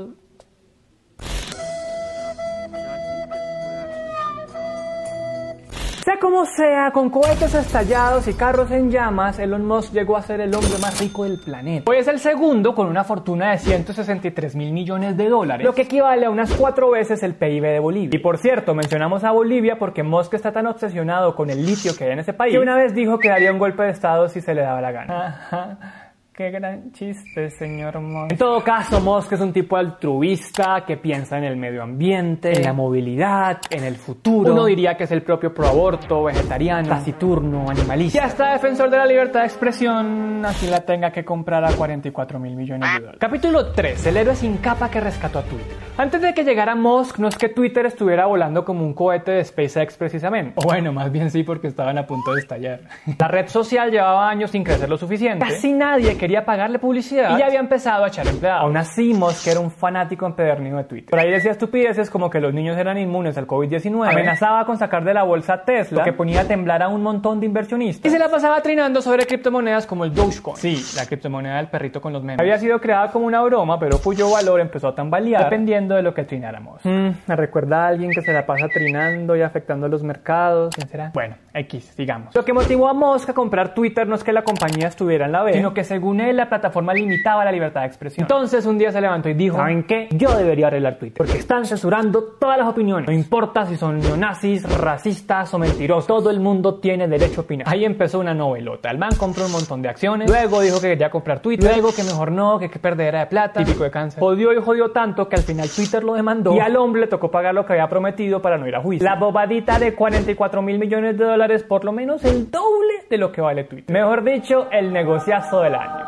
Como 6.25 6.47
sea, 6.47 6.91
con 6.91 7.11
cohetes 7.11 7.55
estallados 7.55 8.27
y 8.29 8.33
carros 8.33 8.71
en 8.71 8.91
llamas, 8.91 9.39
Elon 9.39 9.67
Musk 9.67 9.93
llegó 9.93 10.17
a 10.17 10.23
ser 10.23 10.41
el 10.41 10.55
hombre 10.55 10.79
más 10.81 10.99
rico 10.99 11.25
del 11.25 11.37
planeta. 11.39 11.91
Hoy 11.91 11.99
es 11.99 12.09
el 12.09 12.19
segundo 12.19 12.75
con 12.75 12.87
una 12.87 13.05
fortuna 13.05 13.51
de 13.51 13.59
163 13.59 14.57
mil 14.57 14.73
millones 14.73 15.19
de 15.19 15.29
dólares, 15.29 15.63
lo 15.63 15.75
que 15.75 15.83
equivale 15.83 16.25
a 16.25 16.31
unas 16.31 16.51
cuatro 16.55 16.91
veces 16.91 17.23
el 17.23 17.35
PIB 17.35 17.65
de 17.65 17.79
Bolivia. 17.79 18.17
Y 18.17 18.23
por 18.23 18.39
cierto, 18.39 18.75
mencionamos 18.75 19.23
a 19.23 19.33
Bolivia 19.33 19.77
porque 19.79 20.03
Musk 20.03 20.33
está 20.33 20.51
tan 20.51 20.67
obsesionado 20.67 21.37
con 21.37 21.51
el 21.51 21.67
litio 21.67 21.95
que 21.95 22.05
hay 22.05 22.13
en 22.13 22.21
ese 22.21 22.33
país 22.33 22.55
que 22.55 22.59
una 22.59 22.75
vez 22.75 22.95
dijo 22.95 23.19
que 23.19 23.29
daría 23.29 23.53
un 23.53 23.59
golpe 23.59 23.83
de 23.83 23.91
estado 23.91 24.31
si 24.31 24.41
se 24.41 24.55
le 24.55 24.63
daba 24.63 24.81
la 24.81 24.93
gana. 24.93 26.04
Qué 26.37 26.51
gran 26.51 26.91
chiste, 26.91 27.49
señor 27.51 28.01
Musk. 28.01 28.33
En 28.33 28.39
todo 28.39 28.61
caso, 28.65 29.01
Musk 29.01 29.35
es 29.35 29.41
un 29.41 29.53
tipo 29.53 29.77
altruista 29.77 30.83
que 30.85 30.97
piensa 30.97 31.39
en 31.39 31.45
el 31.45 31.57
medio 31.57 31.81
ambiente, 31.81 32.51
en 32.51 32.65
la 32.65 32.73
movilidad, 32.73 33.61
en 33.71 33.85
el 33.85 33.95
futuro. 33.95 34.53
Uno 34.53 34.65
diría 34.65 34.97
que 34.97 35.05
es 35.05 35.13
el 35.13 35.23
propio 35.23 35.55
pro 35.55 35.69
aborto, 35.69 36.25
vegetariano, 36.25 36.89
taciturno, 36.89 37.71
animalista. 37.71 38.19
Y 38.19 38.21
hasta 38.21 38.51
defensor 38.51 38.91
de 38.91 38.97
la 38.97 39.07
libertad 39.07 39.43
de 39.43 39.47
expresión, 39.47 40.45
así 40.45 40.67
la 40.67 40.81
tenga 40.81 41.13
que 41.13 41.25
comprar 41.25 41.65
a 41.65 41.73
44 41.73 42.41
mil 42.41 42.57
millones 42.57 42.89
de 42.93 42.99
dólares. 42.99 43.21
Capítulo 43.21 43.71
3. 43.71 44.05
El 44.07 44.17
héroe 44.17 44.35
sin 44.35 44.57
capa 44.57 44.91
que 44.91 45.01
rescató 45.01 45.39
a 45.39 45.43
Twitter. 45.43 45.77
Antes 45.97 46.21
de 46.21 46.35
que 46.35 46.43
llegara 46.43 46.75
Musk, 46.75 47.21
no 47.21 47.29
es 47.29 47.39
que 47.39 47.49
Twitter 47.49 47.87
estuviera 47.87 48.27
volando 48.27 48.65
como 48.65 48.85
un 48.85 48.93
cohete 48.93 49.31
de 49.31 49.45
SpaceX 49.45 49.97
precisamente. 49.97 50.55
O 50.57 50.65
bueno, 50.65 50.93
más 50.93 51.13
bien 51.13 51.31
sí, 51.31 51.45
porque 51.45 51.69
estaban 51.69 51.97
a 51.97 52.09
punto 52.09 52.35
de 52.35 52.41
estallar. 52.41 52.81
La 53.17 53.29
red 53.29 53.47
social 53.47 53.93
llevaba 53.93 54.29
años 54.29 54.51
sin 54.51 54.65
crecer 54.65 54.89
lo 54.89 54.99
suficiente. 54.99 55.47
Casi 55.47 55.73
nadie 55.73 56.17
quería 56.25 56.43
pagarle 56.43 56.79
publicidad 56.79 57.37
y 57.37 57.41
ya 57.41 57.47
había 57.49 57.61
empezado 57.61 58.03
a 58.03 58.09
echar 58.09 58.27
empleados. 58.27 58.63
Aún 58.63 58.79
así, 58.79 59.13
Musk 59.13 59.47
era 59.47 59.61
un 59.61 59.71
fanático 59.71 60.25
empedernido 60.25 60.79
de 60.79 60.85
Twitter. 60.85 61.11
Por 61.11 61.19
ahí 61.19 61.31
decía 61.31 61.51
estupideces 61.51 62.09
como 62.09 62.31
que 62.31 62.41
los 62.41 62.55
niños 62.55 62.79
eran 62.79 62.97
inmunes 62.97 63.37
al 63.37 63.47
COVID-19, 63.47 64.09
amenazaba 64.09 64.65
con 64.65 64.79
sacar 64.79 65.05
de 65.05 65.13
la 65.13 65.23
bolsa 65.23 65.65
Tesla, 65.67 65.99
lo 65.99 66.05
que 66.05 66.15
ponía 66.15 66.41
a 66.41 66.45
temblar 66.45 66.83
a 66.83 66.89
un 66.89 67.03
montón 67.03 67.41
de 67.41 67.47
inversionistas, 67.47 68.11
y 68.11 68.11
se 68.11 68.19
la 68.19 68.31
pasaba 68.31 68.63
trinando 68.63 69.03
sobre 69.03 69.27
criptomonedas 69.27 69.87
como 69.87 70.07
el 70.07 70.15
Dogecoin. 70.15 70.57
Sí, 70.57 70.83
la 70.97 71.05
criptomoneda 71.05 71.59
del 71.59 71.67
perrito 71.67 72.01
con 72.01 72.15
los 72.15 72.23
memes. 72.23 72.41
Había 72.41 72.57
sido 72.57 72.81
creada 72.81 73.11
como 73.11 73.27
una 73.27 73.43
broma, 73.43 73.79
pero 73.79 73.99
cuyo 73.99 74.31
valor 74.31 74.61
empezó 74.61 74.89
a 74.89 74.95
tambalear 74.95 75.45
dependiendo 75.45 75.95
de 75.95 76.01
lo 76.01 76.15
que 76.15 76.25
trináramos. 76.25 76.81
Mm, 76.85 77.09
me 77.27 77.37
recuerda 77.37 77.85
a 77.85 77.89
alguien 77.89 78.13
que 78.13 78.23
se 78.23 78.33
la 78.33 78.47
pasa 78.47 78.67
trinando 78.69 79.37
y 79.37 79.43
afectando 79.43 79.89
los 79.89 80.03
mercados. 80.03 80.75
¿Quién 80.75 80.89
será? 80.89 81.11
Bueno, 81.13 81.37
X, 81.53 81.95
digamos. 81.99 82.35
Lo 82.35 82.47
que 82.47 82.55
motivó 82.55 82.89
a 82.89 82.95
Musk 82.95 83.29
a 83.29 83.35
comprar 83.35 83.75
Twitter 83.75 84.09
no 84.09 84.15
es 84.15 84.25
que 84.25 84.33
la 84.33 84.43
compañía 84.43 84.89
estuviera 84.89 85.27
en 85.27 85.33
la 85.33 85.43
B, 85.43 85.53
sino 85.53 85.75
que 85.75 85.85
según 85.85 86.14
él 86.21 86.37
la 86.37 86.49
plataforma 86.49 86.93
limitaba 86.93 87.45
la 87.45 87.53
libertad 87.53 87.81
de 87.81 87.87
expresión. 87.87 88.25
Entonces 88.25 88.67
un 88.67 88.79
día 88.79 88.93
se 88.93 89.01
levantó 89.01 89.29
y 89.29 89.35
dijo, 89.35 89.57
¿saben 89.57 89.85
qué? 89.85 90.09
Yo 90.13 90.37
debería 90.37 90.67
arreglar 90.67 90.99
Twitter, 90.99 91.19
porque 91.19 91.39
están 91.39 91.65
censurando 91.65 92.23
todas 92.39 92.59
las 92.59 92.69
opiniones. 92.69 93.09
No 93.09 93.15
importa 93.15 93.65
si 93.65 93.77
son 93.77 93.99
neonazis, 93.99 94.63
racistas 94.79 95.53
o 95.55 95.59
mentirosos, 95.59 96.07
todo 96.07 96.31
el 96.31 96.41
mundo 96.41 96.81
tiene 96.81 97.09
derecho 97.09 97.41
a 97.41 97.45
opinar. 97.45 97.69
Ahí 97.69 97.85
empezó 97.85 98.19
una 98.21 98.35
novelota. 98.35 98.91
El 98.91 98.99
man 98.99 99.13
compró 99.19 99.47
un 99.47 99.53
montón 99.53 99.81
de 99.83 99.89
acciones, 99.89 100.31
luego 100.31 100.61
dijo 100.61 100.81
que 100.81 100.89
quería 100.89 101.11
comprar 101.11 101.41
Twitter, 101.41 101.71
luego 101.73 101.95
que 101.95 102.03
mejor 102.03 102.31
no, 102.31 102.59
que 102.59 102.69
que 102.75 102.81
perdera 102.81 103.21
de 103.21 103.27
plata, 103.27 103.63
típico 103.63 103.85
de 103.85 103.91
cáncer. 103.93 104.19
Jodió 104.19 104.53
y 104.53 104.61
jodió 104.61 104.91
tanto 104.91 105.29
que 105.29 105.37
al 105.37 105.43
final 105.43 105.69
Twitter 105.69 106.03
lo 106.03 106.15
demandó 106.15 106.55
y 106.57 106.59
al 106.59 106.77
hombre 106.77 107.03
le 107.03 107.07
tocó 107.07 107.31
pagar 107.31 107.55
lo 107.55 107.65
que 107.65 107.75
había 107.75 107.89
prometido 107.89 108.43
para 108.43 108.59
no 108.59 108.67
ir 108.67 108.75
a 108.75 108.81
juicio. 108.81 109.09
La 109.09 109.15
bobadita 109.15 109.79
de 109.79 109.95
44 109.95 110.61
mil 110.61 110.79
millones 110.81 111.17
de 111.17 111.25
dólares, 111.25 111.63
por 111.63 111.85
lo 111.85 111.93
menos 111.93 112.25
el 112.25 112.51
doble 112.51 112.95
de 113.09 113.17
lo 113.17 113.31
que 113.31 113.41
vale 113.41 113.63
Twitter. 113.63 113.95
Mejor 113.95 114.25
dicho, 114.25 114.67
el 114.73 114.93
negociazo 114.93 115.61
del 115.61 115.77
año. 115.77 116.04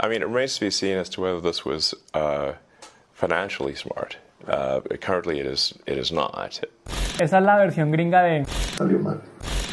I 0.00 0.08
mean, 0.08 0.22
it 0.22 0.28
remains 0.28 0.54
to 0.54 0.60
be 0.60 0.70
seen 0.70 0.96
as 0.96 1.08
to 1.10 1.20
whether 1.20 1.40
this 1.40 1.64
was 1.64 1.94
uh, 2.14 2.52
financially 3.12 3.74
smart. 3.74 4.16
Uh, 4.46 4.80
currently, 5.00 5.40
it 5.40 5.46
is. 5.46 5.74
It 5.86 5.98
is 5.98 6.12
not. 6.12 6.62
Esa 7.18 7.38
es 7.38 7.44
la 7.44 7.56
versión 7.56 7.90
gringa 7.90 8.22
de... 8.22 8.44
Salió 8.44 8.98
mal. 8.98 9.20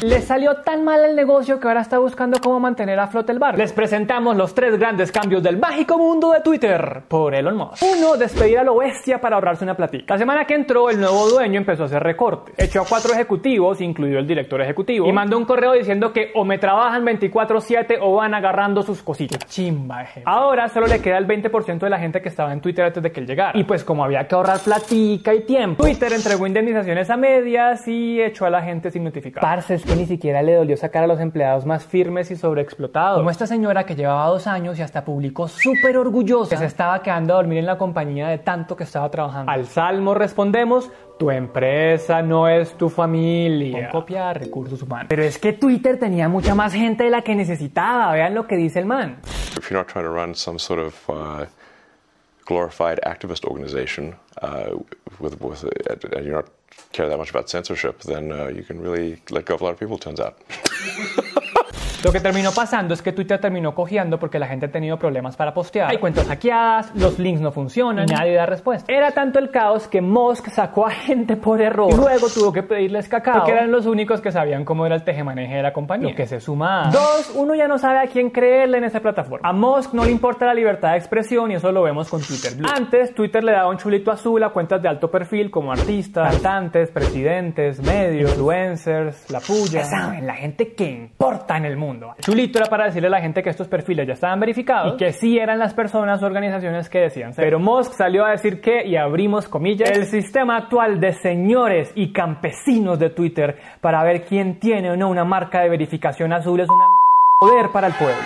Le 0.02 0.20
salió 0.20 0.56
tan 0.56 0.84
mal 0.84 1.02
el 1.02 1.16
negocio 1.16 1.58
que 1.58 1.66
ahora 1.66 1.80
está 1.80 1.98
buscando 1.98 2.38
cómo 2.38 2.60
mantener 2.60 3.00
a 3.00 3.06
flote 3.06 3.32
el 3.32 3.38
bar. 3.38 3.56
Les 3.56 3.72
presentamos 3.72 4.36
los 4.36 4.54
tres 4.54 4.78
grandes 4.78 5.10
cambios 5.10 5.42
del 5.42 5.56
mágico 5.56 5.96
mundo 5.96 6.32
de 6.32 6.40
Twitter 6.42 7.04
por 7.08 7.34
Elon 7.34 7.56
Musk. 7.56 7.82
Uno, 7.82 8.18
despedir 8.18 8.58
a 8.58 8.62
lo 8.62 8.76
bestia 8.76 9.18
para 9.22 9.36
ahorrarse 9.36 9.64
una 9.64 9.74
platica. 9.74 10.12
La 10.12 10.18
semana 10.18 10.44
que 10.44 10.52
entró, 10.52 10.90
el 10.90 11.00
nuevo 11.00 11.30
dueño 11.30 11.56
empezó 11.56 11.84
a 11.84 11.86
hacer 11.86 12.02
recortes. 12.02 12.54
Echó 12.58 12.82
a 12.82 12.84
cuatro 12.86 13.14
ejecutivos, 13.14 13.80
incluido 13.80 14.18
el 14.18 14.26
director 14.26 14.60
ejecutivo, 14.60 15.08
y 15.08 15.12
mandó 15.14 15.38
un 15.38 15.46
correo 15.46 15.72
diciendo 15.72 16.12
que 16.12 16.30
o 16.34 16.44
me 16.44 16.58
trabajan 16.58 17.02
24/7 17.02 17.96
o 18.02 18.16
van 18.16 18.34
agarrando 18.34 18.82
sus 18.82 19.02
cositas. 19.02 19.46
Chimba, 19.46 20.02
ejemplo. 20.02 20.30
Ahora 20.30 20.68
solo 20.68 20.88
le 20.88 21.00
queda 21.00 21.16
el 21.16 21.26
20% 21.26 21.86
de 21.86 21.90
la 21.90 21.98
gente 21.98 22.20
que 22.20 22.28
estaba 22.28 22.52
en 22.52 22.60
Twitter 22.60 22.84
antes 22.84 23.02
de 23.02 23.10
que 23.10 23.20
él 23.20 23.26
llegara. 23.26 23.58
Y 23.58 23.64
pues 23.64 23.82
como 23.82 24.04
había 24.04 24.28
que 24.28 24.34
ahorrar 24.34 24.58
platica 24.60 25.32
y 25.32 25.40
tiempo, 25.40 25.84
Twitter 25.84 26.12
entregó 26.12 26.46
indemnizaciones 26.46 27.05
a 27.10 27.16
medias 27.16 27.86
y 27.88 28.22
echó 28.22 28.46
a 28.46 28.50
la 28.50 28.62
gente 28.62 28.90
sin 28.90 29.04
notificar. 29.04 29.40
Parce, 29.40 29.74
es 29.74 29.84
que 29.84 29.96
ni 29.96 30.06
siquiera 30.06 30.42
le 30.42 30.54
dolió 30.54 30.76
sacar 30.76 31.04
a 31.04 31.06
los 31.06 31.20
empleados 31.20 31.66
más 31.66 31.84
firmes 31.84 32.30
y 32.30 32.36
sobreexplotados. 32.36 33.18
Como 33.18 33.30
esta 33.30 33.46
señora 33.46 33.84
que 33.84 33.94
llevaba 33.94 34.26
dos 34.26 34.46
años 34.46 34.78
y 34.78 34.82
hasta 34.82 35.04
publicó 35.04 35.48
súper 35.48 35.96
orgullosa 35.96 36.50
que 36.50 36.58
se 36.58 36.66
estaba 36.66 37.02
quedando 37.02 37.34
a 37.34 37.36
dormir 37.36 37.58
en 37.58 37.66
la 37.66 37.78
compañía 37.78 38.28
de 38.28 38.38
tanto 38.38 38.76
que 38.76 38.84
estaba 38.84 39.10
trabajando. 39.10 39.50
Al 39.50 39.66
salmo 39.66 40.14
respondemos, 40.14 40.90
tu 41.18 41.30
empresa 41.30 42.22
no 42.22 42.48
es 42.48 42.74
tu 42.74 42.88
familia. 42.88 43.90
Con 43.90 44.02
copia 44.02 44.32
recursos 44.34 44.82
humanos. 44.82 45.06
Pero 45.08 45.22
es 45.22 45.38
que 45.38 45.52
Twitter 45.52 45.98
tenía 45.98 46.28
mucha 46.28 46.54
más 46.54 46.72
gente 46.72 47.04
de 47.04 47.10
la 47.10 47.22
que 47.22 47.34
necesitaba. 47.34 48.12
Vean 48.12 48.34
lo 48.34 48.46
que 48.46 48.56
dice 48.56 48.78
el 48.78 48.86
man. 48.86 49.18
If 49.56 49.70
you're 49.70 49.78
not 49.78 49.88
trying 49.88 50.04
to 50.04 50.12
run 50.12 50.34
some 50.34 50.58
sort 50.58 50.80
of 50.80 50.94
uh, 51.08 51.46
glorified 52.44 53.00
activist 53.04 53.44
organization 53.44 54.14
uh, 54.42 54.76
with, 55.18 55.40
with, 55.40 55.64
uh, 55.64 56.16
and 56.16 56.26
you're 56.26 56.36
not 56.36 56.50
care 56.92 57.08
that 57.08 57.18
much 57.18 57.30
about 57.30 57.48
censorship, 57.50 58.00
then 58.02 58.32
uh, 58.32 58.48
you 58.48 58.62
can 58.62 58.80
really 58.80 59.20
let 59.30 59.46
go 59.46 59.54
of 59.54 59.60
a 59.60 59.64
lot 59.64 59.70
of 59.70 59.80
people, 59.80 59.98
turns 59.98 60.20
out. 60.20 60.40
Lo 62.06 62.12
que 62.12 62.20
terminó 62.20 62.52
pasando 62.52 62.94
es 62.94 63.02
que 63.02 63.10
Twitter 63.10 63.40
terminó 63.40 63.74
cojeando 63.74 64.16
porque 64.16 64.38
la 64.38 64.46
gente 64.46 64.66
ha 64.66 64.70
tenido 64.70 64.96
problemas 64.96 65.36
para 65.36 65.52
postear. 65.52 65.90
Hay 65.90 65.98
cuentas 65.98 66.28
hackeadas, 66.28 66.94
los 66.94 67.18
links 67.18 67.40
no 67.40 67.50
funcionan, 67.50 68.06
nadie 68.06 68.34
da 68.34 68.46
respuesta. 68.46 68.92
Era 68.92 69.10
tanto 69.10 69.40
el 69.40 69.50
caos 69.50 69.88
que 69.88 70.00
Musk 70.00 70.46
sacó 70.50 70.86
a 70.86 70.90
gente 70.90 71.34
por 71.34 71.60
error 71.60 71.90
y 71.90 71.96
luego 71.96 72.28
tuvo 72.28 72.52
que 72.52 72.62
pedirles 72.62 73.08
cacao 73.08 73.38
porque 73.38 73.50
eran 73.50 73.72
los 73.72 73.86
únicos 73.86 74.20
que 74.20 74.30
sabían 74.30 74.64
cómo 74.64 74.86
era 74.86 74.94
el 74.94 75.02
tejemaneje 75.02 75.56
de 75.56 75.62
la 75.64 75.72
compañía. 75.72 76.10
Lo 76.10 76.14
que 76.14 76.28
se 76.28 76.38
suma. 76.38 76.90
Dos, 76.92 77.32
uno 77.34 77.56
ya 77.56 77.66
no 77.66 77.76
sabe 77.76 77.98
a 77.98 78.06
quién 78.06 78.30
creerle 78.30 78.78
en 78.78 78.84
esa 78.84 79.00
plataforma. 79.00 79.48
A 79.48 79.52
Musk 79.52 79.92
no 79.92 80.04
le 80.04 80.12
importa 80.12 80.46
la 80.46 80.54
libertad 80.54 80.92
de 80.92 80.98
expresión 80.98 81.50
y 81.50 81.56
eso 81.56 81.72
lo 81.72 81.82
vemos 81.82 82.08
con 82.08 82.22
Twitter 82.22 82.54
Blue. 82.54 82.68
Antes, 82.72 83.16
Twitter 83.16 83.42
le 83.42 83.50
daba 83.50 83.68
un 83.68 83.78
chulito 83.78 84.12
azul 84.12 84.44
a 84.44 84.50
cuentas 84.50 84.80
de 84.80 84.88
alto 84.88 85.10
perfil 85.10 85.50
como 85.50 85.72
artistas, 85.72 86.34
cantantes, 86.34 86.88
presidentes, 86.92 87.82
medios, 87.82 88.30
influencers, 88.30 89.28
la 89.28 89.40
puya. 89.40 89.82
Ya 89.82 89.84
saben, 89.86 90.24
la 90.24 90.36
gente 90.36 90.72
que 90.72 90.88
importa 90.88 91.56
en 91.56 91.64
el 91.64 91.76
mundo. 91.76 91.95
Chulito 92.20 92.58
era 92.58 92.68
para 92.68 92.86
decirle 92.86 93.08
a 93.08 93.10
la 93.10 93.20
gente 93.20 93.42
que 93.42 93.50
estos 93.50 93.68
perfiles 93.68 94.06
ya 94.06 94.14
estaban 94.14 94.40
verificados 94.40 94.94
y 94.94 94.96
que 94.96 95.12
sí 95.12 95.38
eran 95.38 95.58
las 95.58 95.74
personas 95.74 96.22
o 96.22 96.26
organizaciones 96.26 96.88
que 96.88 97.00
decían 97.00 97.32
ser. 97.32 97.44
Pero 97.44 97.58
Musk 97.58 97.92
salió 97.92 98.24
a 98.24 98.30
decir 98.30 98.60
que, 98.60 98.86
y 98.86 98.96
abrimos 98.96 99.48
comillas, 99.48 99.90
el 99.90 100.06
sistema 100.06 100.56
actual 100.56 101.00
de 101.00 101.12
señores 101.12 101.92
y 101.94 102.12
campesinos 102.12 102.98
de 102.98 103.10
Twitter 103.10 103.58
para 103.80 104.02
ver 104.04 104.24
quién 104.24 104.58
tiene 104.58 104.90
o 104.90 104.96
no 104.96 105.08
una 105.08 105.24
marca 105.24 105.60
de 105.60 105.68
verificación 105.68 106.32
azul 106.32 106.60
es 106.60 106.68
una 106.68 106.84
poder 107.40 107.70
para 107.72 107.88
el 107.88 107.92
pueblo 107.94 108.16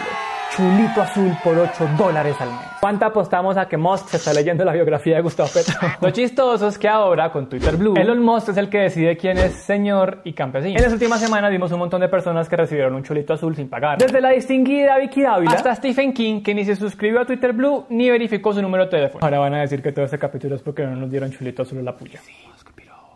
chulito 0.57 1.03
azul 1.03 1.33
por 1.43 1.59
8 1.59 1.91
dólares 1.97 2.37
al 2.41 2.51
mes. 2.51 2.70
¿Cuánto 2.81 3.05
apostamos 3.05 3.59
a 3.59 3.69
que 3.69 3.77
Musk 3.77 4.09
se 4.09 4.17
está 4.17 4.33
leyendo 4.33 4.65
la 4.65 4.73
biografía 4.73 5.17
de 5.17 5.21
Gustavo 5.21 5.51
Petro? 5.53 5.75
Lo 6.01 6.11
chistoso 6.13 6.67
es 6.67 6.79
que 6.79 6.89
ahora, 6.89 7.31
con 7.31 7.47
Twitter 7.47 7.77
Blue, 7.77 7.95
Elon 7.95 8.23
Musk 8.23 8.49
es 8.49 8.57
el 8.57 8.71
que 8.71 8.79
decide 8.79 9.19
quién 9.19 9.37
es 9.37 9.53
señor 9.53 10.23
y 10.25 10.33
campesino. 10.33 10.79
En 10.79 10.83
las 10.83 10.93
últimas 10.93 11.21
semanas 11.21 11.51
vimos 11.51 11.71
un 11.73 11.79
montón 11.79 12.01
de 12.01 12.09
personas 12.09 12.49
que 12.49 12.57
recibieron 12.57 12.95
un 12.95 13.03
chulito 13.03 13.35
azul 13.35 13.55
sin 13.55 13.69
pagar. 13.69 13.99
Desde 13.99 14.19
la 14.23 14.31
distinguida 14.31 14.97
Vicky 14.97 15.21
Dávila 15.21 15.53
hasta 15.53 15.75
Stephen 15.75 16.15
King, 16.15 16.43
que 16.43 16.55
ni 16.55 16.65
se 16.65 16.75
suscribió 16.75 17.21
a 17.21 17.27
Twitter 17.27 17.53
Blue 17.53 17.85
ni 17.91 18.09
verificó 18.09 18.55
su 18.55 18.63
número 18.63 18.87
de 18.87 18.91
teléfono. 18.91 19.23
Ahora 19.23 19.39
van 19.41 19.55
a 19.55 19.61
decir 19.61 19.83
que 19.83 19.93
todo 19.93 20.07
este 20.07 20.19
capítulo 20.19 20.55
es 20.55 20.63
porque 20.63 20.83
no 20.87 20.97
nos 20.97 21.11
dieron 21.11 21.31
chulito 21.31 21.61
azul 21.61 21.77
en 21.77 21.85
la 21.85 21.95
puya. 21.95 22.21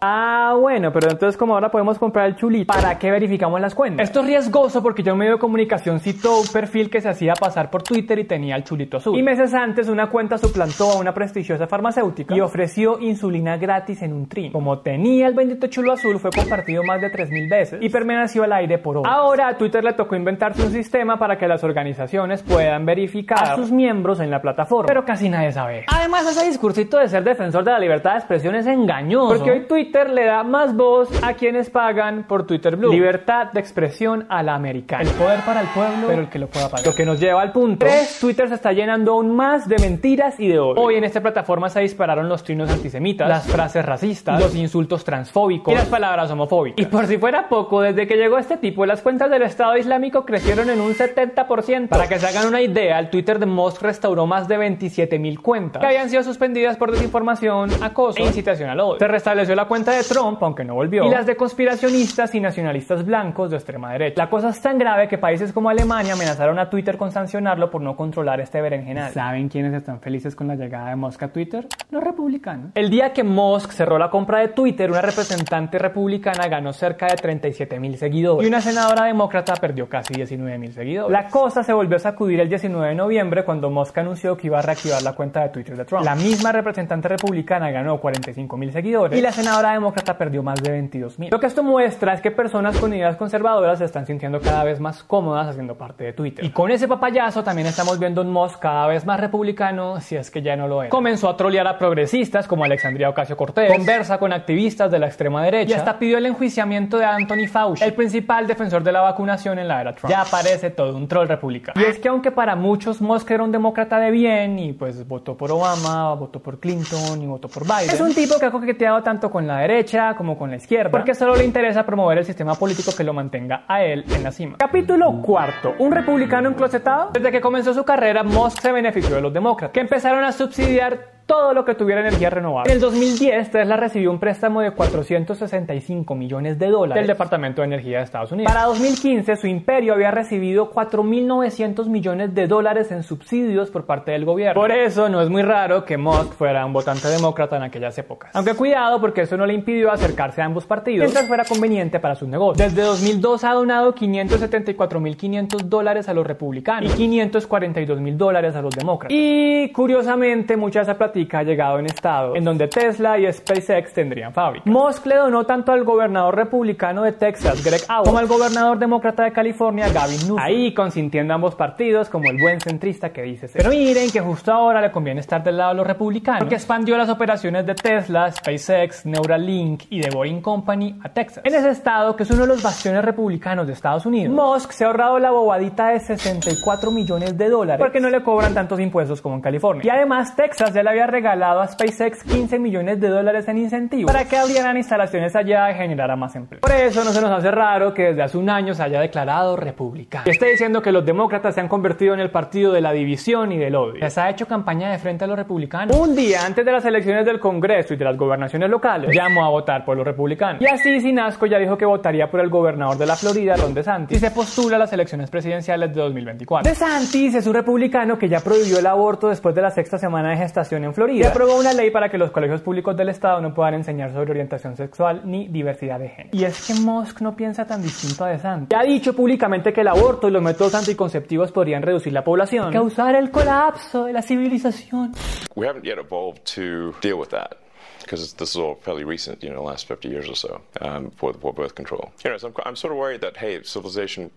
Ah, 0.06 0.54
bueno, 0.60 0.92
pero 0.92 1.10
entonces 1.10 1.34
como 1.38 1.54
ahora 1.54 1.70
podemos 1.70 1.98
comprar 1.98 2.26
el 2.26 2.36
chulito, 2.36 2.70
¿para 2.70 2.98
qué 2.98 3.10
verificamos 3.10 3.58
las 3.58 3.74
cuentas? 3.74 4.06
Esto 4.06 4.20
es 4.20 4.26
riesgoso 4.26 4.82
porque 4.82 5.02
yo 5.02 5.12
en 5.12 5.18
medio 5.18 5.32
de 5.32 5.38
comunicación 5.38 5.98
citó 5.98 6.40
un 6.40 6.46
perfil 6.46 6.90
que 6.90 7.00
se 7.00 7.08
hacía 7.08 7.32
pasar 7.32 7.70
por 7.70 7.82
Twitter 7.82 8.18
y 8.18 8.24
tenía 8.24 8.54
el 8.56 8.64
chulito 8.64 8.98
azul. 8.98 9.18
Y 9.18 9.22
meses 9.22 9.54
antes 9.54 9.88
una 9.88 10.10
cuenta 10.10 10.36
suplantó 10.36 10.90
a 10.90 10.98
una 10.98 11.14
prestigiosa 11.14 11.66
farmacéutica 11.66 12.36
y 12.36 12.40
ofreció 12.42 13.00
insulina 13.00 13.56
gratis 13.56 14.02
en 14.02 14.12
un 14.12 14.28
trin. 14.28 14.52
Como 14.52 14.80
tenía 14.80 15.26
el 15.26 15.32
bendito 15.32 15.68
chulo 15.68 15.92
azul, 15.92 16.18
fue 16.18 16.30
compartido 16.30 16.82
más 16.82 17.00
de 17.00 17.10
3.000 17.10 17.50
veces 17.50 17.78
y 17.80 17.88
permaneció 17.88 18.42
al 18.42 18.52
aire 18.52 18.76
por 18.76 18.98
horas. 18.98 19.10
Ahora 19.10 19.48
a 19.48 19.56
Twitter 19.56 19.82
le 19.82 19.94
tocó 19.94 20.16
inventarse 20.16 20.62
un 20.66 20.70
sistema 20.70 21.18
para 21.18 21.38
que 21.38 21.48
las 21.48 21.64
organizaciones 21.64 22.42
puedan 22.42 22.84
verificar 22.84 23.42
a 23.42 23.56
sus 23.56 23.72
miembros 23.72 24.20
en 24.20 24.30
la 24.30 24.42
plataforma, 24.42 24.86
pero 24.86 25.06
casi 25.06 25.30
nadie 25.30 25.50
sabe. 25.50 25.86
Además, 25.88 26.30
ese 26.30 26.46
discursito 26.46 26.98
de 26.98 27.08
ser 27.08 27.24
defensor 27.24 27.64
de 27.64 27.70
la 27.70 27.78
libertad 27.78 28.12
de 28.12 28.18
expresión 28.18 28.54
es 28.54 28.66
engañoso, 28.66 29.34
porque 29.34 29.50
hoy 29.50 29.66
Twitter 29.66 29.93
le 30.02 30.24
da 30.24 30.42
más 30.42 30.74
voz 30.74 31.08
a 31.22 31.34
quienes 31.34 31.70
pagan 31.70 32.24
por 32.24 32.46
Twitter 32.46 32.76
Blue. 32.76 32.90
Libertad 32.90 33.52
de 33.52 33.60
expresión 33.60 34.26
a 34.28 34.42
la 34.42 34.56
americana. 34.56 35.02
El 35.02 35.10
poder 35.10 35.40
para 35.40 35.60
el 35.60 35.68
pueblo, 35.68 36.08
pero 36.08 36.22
el 36.22 36.28
que 36.28 36.38
lo 36.40 36.48
pueda 36.48 36.68
pagar. 36.68 36.84
Lo 36.84 36.94
que 36.94 37.06
nos 37.06 37.20
lleva 37.20 37.40
al 37.40 37.52
punto 37.52 37.86
3. 37.86 38.18
Twitter 38.20 38.48
se 38.48 38.54
está 38.54 38.72
llenando 38.72 39.12
aún 39.12 39.34
más 39.34 39.68
de 39.68 39.78
mentiras 39.78 40.40
y 40.40 40.48
de 40.48 40.58
odio. 40.58 40.82
Hoy 40.82 40.96
en 40.96 41.04
esta 41.04 41.20
plataforma 41.20 41.68
se 41.68 41.80
dispararon 41.80 42.28
los 42.28 42.42
trinos 42.42 42.70
antisemitas, 42.70 43.28
las 43.28 43.46
frases 43.46 43.84
racistas, 43.84 44.40
los 44.40 44.54
insultos 44.56 45.04
transfóbicos 45.04 45.72
y 45.72 45.76
las 45.76 45.86
palabras 45.86 46.30
homofóbicas. 46.30 46.84
Y 46.84 46.88
por 46.88 47.06
si 47.06 47.18
fuera 47.18 47.48
poco, 47.48 47.80
desde 47.80 48.08
que 48.08 48.16
llegó 48.16 48.38
este 48.38 48.56
tipo, 48.56 48.86
las 48.86 49.00
cuentas 49.00 49.30
del 49.30 49.42
Estado 49.42 49.76
Islámico 49.76 50.24
crecieron 50.24 50.70
en 50.70 50.80
un 50.80 50.92
70%. 50.94 51.88
Para 51.88 52.08
que 52.08 52.18
se 52.18 52.26
hagan 52.26 52.48
una 52.48 52.60
idea, 52.60 52.98
el 52.98 53.10
Twitter 53.10 53.38
de 53.38 53.46
Musk 53.46 53.82
restauró 53.82 54.26
más 54.26 54.48
de 54.48 54.56
27 54.56 55.18
mil 55.18 55.40
cuentas 55.40 55.80
que 55.80 55.86
habían 55.86 56.08
sido 56.10 56.22
suspendidas 56.22 56.76
por 56.76 56.90
desinformación, 56.90 57.70
acoso 57.82 58.18
e 58.18 58.22
incitación 58.22 58.70
al 58.70 58.80
odio. 58.80 58.98
Se 58.98 59.08
restableció 59.08 59.54
la 59.54 59.66
cuenta 59.66 59.83
de 59.92 60.02
Trump, 60.02 60.42
aunque 60.42 60.64
no 60.64 60.74
volvió, 60.74 61.04
y 61.04 61.10
las 61.10 61.26
de 61.26 61.36
conspiracionistas 61.36 62.34
y 62.34 62.40
nacionalistas 62.40 63.04
blancos 63.04 63.50
de 63.50 63.56
extrema 63.56 63.92
derecha. 63.92 64.22
La 64.22 64.30
cosa 64.30 64.50
es 64.50 64.60
tan 64.60 64.78
grave 64.78 65.08
que 65.08 65.18
países 65.18 65.52
como 65.52 65.70
Alemania 65.70 66.14
amenazaron 66.14 66.58
a 66.58 66.70
Twitter 66.70 66.96
con 66.96 67.10
sancionarlo 67.12 67.70
por 67.70 67.80
no 67.80 67.96
controlar 67.96 68.40
este 68.40 68.60
berenjenal. 68.60 69.12
¿Saben 69.12 69.48
quiénes 69.48 69.74
están 69.74 70.00
felices 70.00 70.34
con 70.34 70.48
la 70.48 70.56
llegada 70.56 70.90
de 70.90 70.96
Musk 70.96 71.22
a 71.22 71.28
Twitter? 71.28 71.66
Los 71.90 72.02
republicanos. 72.02 72.70
El 72.74 72.90
día 72.90 73.12
que 73.12 73.24
Musk 73.24 73.72
cerró 73.72 73.98
la 73.98 74.10
compra 74.10 74.40
de 74.40 74.48
Twitter, 74.48 74.90
una 74.90 75.02
representante 75.02 75.78
republicana 75.78 76.48
ganó 76.48 76.72
cerca 76.72 77.06
de 77.06 77.16
37 77.16 77.78
mil 77.80 77.96
seguidores 77.96 78.44
y 78.44 78.48
una 78.48 78.60
senadora 78.60 79.04
demócrata 79.04 79.54
perdió 79.54 79.88
casi 79.88 80.14
19 80.14 80.58
mil 80.58 80.72
seguidores. 80.72 81.12
La 81.12 81.28
cosa 81.28 81.62
se 81.62 81.72
volvió 81.72 81.96
a 81.96 82.00
sacudir 82.00 82.40
el 82.40 82.48
19 82.48 82.88
de 82.88 82.94
noviembre 82.94 83.44
cuando 83.44 83.70
Musk 83.70 83.98
anunció 83.98 84.36
que 84.36 84.46
iba 84.48 84.58
a 84.58 84.62
reactivar 84.62 85.02
la 85.02 85.12
cuenta 85.12 85.42
de 85.42 85.48
Twitter 85.50 85.76
de 85.76 85.84
Trump. 85.84 86.04
La 86.04 86.14
misma 86.14 86.52
representante 86.52 87.08
republicana 87.08 87.70
ganó 87.70 88.00
45 88.00 88.56
mil 88.56 88.72
seguidores 88.72 89.18
y 89.18 89.22
la 89.22 89.32
senadora 89.32 89.73
demócrata 89.74 90.16
perdió 90.16 90.42
más 90.42 90.62
de 90.62 90.70
22 90.70 91.18
mil. 91.18 91.30
Lo 91.30 91.38
que 91.40 91.46
esto 91.46 91.62
muestra 91.62 92.14
es 92.14 92.20
que 92.20 92.30
personas 92.30 92.78
con 92.78 92.92
ideas 92.92 93.16
conservadoras 93.16 93.78
se 93.78 93.84
están 93.84 94.06
sintiendo 94.06 94.40
cada 94.40 94.64
vez 94.64 94.80
más 94.80 95.02
cómodas 95.04 95.48
haciendo 95.48 95.76
parte 95.76 96.04
de 96.04 96.12
Twitter. 96.12 96.44
Y 96.44 96.50
con 96.50 96.70
ese 96.70 96.88
papayazo 96.88 97.42
también 97.42 97.68
estamos 97.68 97.98
viendo 97.98 98.22
un 98.22 98.30
Musk 98.30 98.58
cada 98.60 98.86
vez 98.86 99.04
más 99.04 99.20
republicano, 99.20 100.00
si 100.00 100.16
es 100.16 100.30
que 100.30 100.42
ya 100.42 100.56
no 100.56 100.68
lo 100.68 100.82
es. 100.82 100.90
Comenzó 100.90 101.28
a 101.28 101.36
trolear 101.36 101.66
a 101.66 101.78
progresistas 101.78 102.46
como 102.46 102.64
Alexandria 102.64 103.08
Ocasio 103.08 103.36
Cortés, 103.36 103.72
conversa 103.72 104.18
con 104.18 104.32
activistas 104.32 104.90
de 104.90 104.98
la 104.98 105.06
extrema 105.06 105.42
derecha 105.44 105.70
y 105.70 105.72
hasta 105.74 105.98
pidió 105.98 106.18
el 106.18 106.26
enjuiciamiento 106.26 106.98
de 106.98 107.04
Anthony 107.04 107.46
Fauci, 107.50 107.84
el 107.84 107.94
principal 107.94 108.46
defensor 108.46 108.82
de 108.82 108.92
la 108.92 109.00
vacunación 109.00 109.58
en 109.58 109.68
la 109.68 109.80
era 109.80 109.94
Trump. 109.94 110.10
Ya 110.10 110.24
parece 110.24 110.70
todo 110.70 110.96
un 110.96 111.08
troll 111.08 111.28
republicano. 111.28 111.80
Y 111.80 111.84
es 111.84 111.98
que 111.98 112.08
aunque 112.08 112.30
para 112.30 112.56
muchos 112.56 113.00
Musk 113.00 113.30
era 113.30 113.42
un 113.42 113.52
demócrata 113.52 113.98
de 113.98 114.10
bien 114.10 114.58
y 114.58 114.72
pues 114.72 115.06
votó 115.06 115.36
por 115.36 115.50
Obama, 115.50 116.14
votó 116.14 116.40
por 116.40 116.58
Clinton 116.58 117.22
y 117.22 117.26
votó 117.26 117.48
por 117.48 117.64
Biden, 117.64 117.90
es 117.90 118.00
un 118.00 118.14
tipo 118.14 118.38
que 118.38 118.46
ha 118.46 118.50
coqueteado 118.50 119.02
tanto 119.02 119.30
con 119.30 119.46
la 119.46 119.53
derecha 119.60 120.14
como 120.16 120.36
con 120.38 120.50
la 120.50 120.56
izquierda, 120.56 120.90
porque 120.90 121.14
solo 121.14 121.36
le 121.36 121.44
interesa 121.44 121.84
promover 121.84 122.18
el 122.18 122.24
sistema 122.24 122.54
político 122.54 122.92
que 122.96 123.04
lo 123.04 123.12
mantenga 123.12 123.64
a 123.68 123.82
él 123.82 124.04
en 124.14 124.22
la 124.22 124.32
cima. 124.32 124.56
Capítulo 124.58 125.22
cuarto. 125.22 125.74
Un 125.78 125.92
republicano 125.92 126.48
enclosetado. 126.48 127.10
Desde 127.12 127.30
que 127.30 127.40
comenzó 127.40 127.74
su 127.74 127.84
carrera, 127.84 128.22
Musk 128.22 128.60
se 128.60 128.72
benefició 128.72 129.14
de 129.14 129.20
los 129.20 129.32
demócratas, 129.32 129.72
que 129.72 129.80
empezaron 129.80 130.24
a 130.24 130.32
subsidiar 130.32 131.13
todo 131.26 131.54
lo 131.54 131.64
que 131.64 131.74
tuviera 131.74 132.00
energía 132.00 132.30
renovable. 132.30 132.70
En 132.70 132.76
el 132.76 132.80
2010, 132.80 133.50
Tesla 133.50 133.76
recibió 133.76 134.10
un 134.10 134.18
préstamo 134.18 134.60
de 134.60 134.72
465 134.72 136.14
millones 136.14 136.58
de 136.58 136.68
dólares 136.68 137.00
del 137.00 137.06
Departamento 137.06 137.62
de 137.62 137.66
Energía 137.66 137.98
de 137.98 138.04
Estados 138.04 138.32
Unidos. 138.32 138.52
Para 138.52 138.66
2015, 138.66 139.36
su 139.36 139.46
imperio 139.46 139.94
había 139.94 140.10
recibido 140.10 140.70
4.900 140.70 141.86
millones 141.88 142.34
de 142.34 142.46
dólares 142.46 142.90
en 142.92 143.02
subsidios 143.02 143.70
por 143.70 143.86
parte 143.86 144.12
del 144.12 144.24
gobierno. 144.24 144.60
Por 144.60 144.70
eso, 144.70 145.08
no 145.08 145.22
es 145.22 145.30
muy 145.30 145.42
raro 145.42 145.84
que 145.84 145.96
Musk 145.96 146.34
fuera 146.34 146.66
un 146.66 146.72
votante 146.72 147.08
demócrata 147.08 147.56
en 147.56 147.62
aquellas 147.62 147.96
épocas. 147.98 148.30
Aunque 148.34 148.54
cuidado, 148.54 149.00
porque 149.00 149.22
eso 149.22 149.36
no 149.36 149.46
le 149.46 149.54
impidió 149.54 149.90
acercarse 149.90 150.42
a 150.42 150.44
ambos 150.44 150.66
partidos 150.66 151.04
mientras 151.06 151.26
fuera 151.26 151.44
conveniente 151.44 152.00
para 152.00 152.14
sus 152.14 152.28
negocios. 152.28 152.68
Desde 152.68 152.82
2002 152.82 153.44
ha 153.44 153.52
donado 153.52 153.94
574.500 153.94 155.62
dólares 155.62 156.08
a 156.08 156.14
los 156.14 156.26
republicanos 156.26 156.98
y 156.98 157.08
542.000 157.08 158.16
dólares 158.16 158.56
a 158.56 158.62
los 158.62 158.74
demócratas. 158.74 159.16
Y 159.16 159.70
curiosamente, 159.72 160.56
mucha 160.56 160.80
de 160.80 160.82
esa 160.84 160.98
plata 160.98 161.13
ha 161.32 161.42
llegado 161.42 161.78
en 161.78 161.86
estado 161.86 162.36
en 162.36 162.44
donde 162.44 162.68
Tesla 162.68 163.18
y 163.18 163.32
SpaceX 163.32 163.92
tendrían 163.92 164.32
fábrica. 164.32 164.68
Musk 164.68 165.06
le 165.06 165.16
donó 165.16 165.44
tanto 165.44 165.72
al 165.72 165.84
gobernador 165.84 166.36
republicano 166.36 167.02
de 167.02 167.12
Texas, 167.12 167.64
Greg 167.64 167.80
Abbott, 167.88 168.06
como 168.06 168.18
al 168.18 168.26
gobernador 168.26 168.78
demócrata 168.78 169.24
de 169.24 169.32
California, 169.32 169.88
Gavin 169.88 170.18
Newsom. 170.18 170.38
Ahí 170.38 170.74
consintiendo 170.74 171.34
ambos 171.34 171.54
partidos 171.54 172.08
como 172.08 172.30
el 172.30 172.38
buen 172.40 172.60
centrista 172.60 173.12
que 173.12 173.22
dice. 173.22 173.48
Pero 173.52 173.70
miren 173.70 174.10
que 174.10 174.20
justo 174.20 174.52
ahora 174.52 174.80
le 174.80 174.90
conviene 174.90 175.20
estar 175.20 175.42
del 175.42 175.56
lado 175.56 175.70
de 175.70 175.76
los 175.76 175.86
republicanos 175.86 176.40
porque 176.40 176.54
expandió 176.54 176.96
las 176.96 177.08
operaciones 177.08 177.66
de 177.66 177.74
Tesla, 177.74 178.30
SpaceX, 178.30 179.06
Neuralink 179.06 179.84
y 179.90 180.00
de 180.00 180.10
Boeing 180.10 180.40
Company 180.40 180.98
a 181.02 181.08
Texas. 181.08 181.44
En 181.44 181.54
ese 181.54 181.70
estado, 181.70 182.16
que 182.16 182.24
es 182.24 182.30
uno 182.30 182.42
de 182.42 182.48
los 182.48 182.62
bastiones 182.62 183.04
republicanos 183.04 183.66
de 183.66 183.72
Estados 183.72 184.06
Unidos, 184.06 184.34
Musk 184.34 184.72
se 184.72 184.84
ha 184.84 184.88
ahorrado 184.88 185.18
la 185.18 185.30
bobadita 185.30 185.88
de 185.88 186.00
64 186.00 186.90
millones 186.90 187.36
de 187.36 187.48
dólares 187.48 187.84
porque 187.84 188.00
no 188.00 188.10
le 188.10 188.22
cobran 188.22 188.54
tantos 188.54 188.80
impuestos 188.80 189.20
como 189.20 189.36
en 189.36 189.40
California. 189.40 189.82
Y 189.84 189.88
además 189.88 190.34
Texas 190.36 190.72
ya 190.72 190.82
le 190.82 190.90
había 190.90 191.03
regalado 191.06 191.60
a 191.60 191.68
SpaceX 191.68 192.22
15 192.24 192.58
millones 192.58 193.00
de 193.00 193.08
dólares 193.08 193.48
en 193.48 193.58
incentivos 193.58 194.12
para 194.12 194.26
que 194.26 194.36
abrieran 194.36 194.76
instalaciones 194.76 195.34
allá 195.36 195.70
y 195.70 195.74
generara 195.74 196.16
más 196.16 196.34
empleo. 196.36 196.60
Por 196.60 196.72
eso 196.72 197.04
no 197.04 197.10
se 197.10 197.20
nos 197.20 197.30
hace 197.30 197.50
raro 197.50 197.92
que 197.94 198.04
desde 198.04 198.22
hace 198.22 198.38
un 198.38 198.50
año 198.50 198.74
se 198.74 198.82
haya 198.82 199.00
declarado 199.00 199.56
republicano. 199.56 200.24
Y 200.26 200.30
está 200.30 200.46
diciendo 200.46 200.82
que 200.82 200.92
los 200.92 201.04
demócratas 201.04 201.54
se 201.54 201.60
han 201.60 201.68
convertido 201.68 202.14
en 202.14 202.20
el 202.20 202.30
partido 202.30 202.72
de 202.72 202.80
la 202.80 202.92
división 202.92 203.52
y 203.52 203.58
del 203.58 203.74
odio. 203.74 204.00
Les 204.00 204.16
ha 204.18 204.30
hecho 204.30 204.46
campaña 204.46 204.90
de 204.90 204.98
frente 204.98 205.24
a 205.24 205.26
los 205.26 205.36
republicanos. 205.36 205.96
Un 205.96 206.14
día 206.14 206.44
antes 206.44 206.64
de 206.64 206.72
las 206.72 206.84
elecciones 206.84 207.24
del 207.24 207.40
Congreso 207.40 207.94
y 207.94 207.96
de 207.96 208.04
las 208.04 208.16
gobernaciones 208.16 208.70
locales, 208.70 209.10
llamó 209.14 209.44
a 209.44 209.50
votar 209.50 209.84
por 209.84 209.96
los 209.96 210.06
republicanos. 210.06 210.60
Y 210.60 210.66
así 210.66 211.00
Sinasco 211.00 211.46
ya 211.46 211.58
dijo 211.58 211.76
que 211.76 211.84
votaría 211.84 212.30
por 212.30 212.40
el 212.40 212.48
gobernador 212.48 212.96
de 212.96 213.06
la 213.06 213.16
Florida, 213.16 213.56
Ron 213.56 213.74
DeSantis, 213.74 214.16
y 214.16 214.20
se 214.20 214.30
postula 214.30 214.76
a 214.76 214.78
las 214.78 214.92
elecciones 214.92 215.30
presidenciales 215.30 215.94
de 215.94 216.00
2024. 216.00 216.68
DeSantis 216.68 217.34
es 217.34 217.46
un 217.46 217.54
republicano 217.54 218.18
que 218.18 218.28
ya 218.28 218.40
prohibió 218.40 218.78
el 218.78 218.86
aborto 218.86 219.28
después 219.28 219.54
de 219.54 219.62
la 219.62 219.70
sexta 219.70 219.98
semana 219.98 220.30
de 220.30 220.36
gestación 220.36 220.84
en 220.84 220.93
Florida 220.94 221.24
y 221.24 221.28
aprobó 221.28 221.56
una 221.56 221.72
ley 221.72 221.90
para 221.90 222.08
que 222.08 222.18
los 222.18 222.30
colegios 222.30 222.60
públicos 222.60 222.96
del 222.96 223.08
estado 223.10 223.40
no 223.40 223.52
puedan 223.52 223.74
enseñar 223.74 224.12
sobre 224.12 224.30
orientación 224.30 224.76
sexual 224.76 225.22
ni 225.24 225.48
diversidad 225.48 225.98
de 225.98 226.08
género. 226.08 226.30
Y 226.32 226.44
es 226.44 226.66
que 226.66 226.74
Musk 226.74 227.20
no 227.20 227.36
piensa 227.36 227.66
tan 227.66 227.82
distinto 227.82 228.24
a 228.24 228.28
DeSantis. 228.30 228.68
Ya 228.70 228.80
ha 228.80 228.84
dicho 228.84 229.14
públicamente 229.14 229.72
que 229.72 229.82
el 229.82 229.88
aborto 229.88 230.28
y 230.28 230.30
los 230.30 230.42
métodos 230.42 230.74
anticonceptivos 230.74 231.52
podrían 231.52 231.82
reducir 231.82 232.12
la 232.12 232.24
población, 232.24 232.72
causar 232.72 233.14
el 233.16 233.30
colapso 233.30 234.04
de 234.04 234.12
la 234.12 234.22
civilización. 234.22 235.12
We 235.54 235.66
haven't 235.66 235.84
yet 235.84 235.98
evolved 235.98 236.42
to 236.54 236.94
deal 237.00 237.18
with 237.18 237.28
that. 237.28 237.64
because 238.04 238.34
this 238.34 238.50
is 238.50 238.56
all 238.56 238.74
fairly 238.76 239.04
recent, 239.04 239.42
you 239.42 239.48
know, 239.48 239.56
the 239.56 239.62
last 239.62 239.88
50 239.88 240.08
years 240.08 240.28
or 240.28 240.34
so 240.34 240.60
um, 240.80 241.10
for, 241.16 241.32
for 241.32 241.52
birth 241.52 241.74
control. 241.74 242.12
You 242.22 242.30
know, 242.30 242.36
so 242.36 242.48
I'm, 242.48 242.54
I'm, 242.66 242.76
sort 242.76 242.92
of 242.92 242.98
worried 242.98 243.22
that, 243.22 243.36
hey, 243.36 243.62
civilization, 243.62 244.30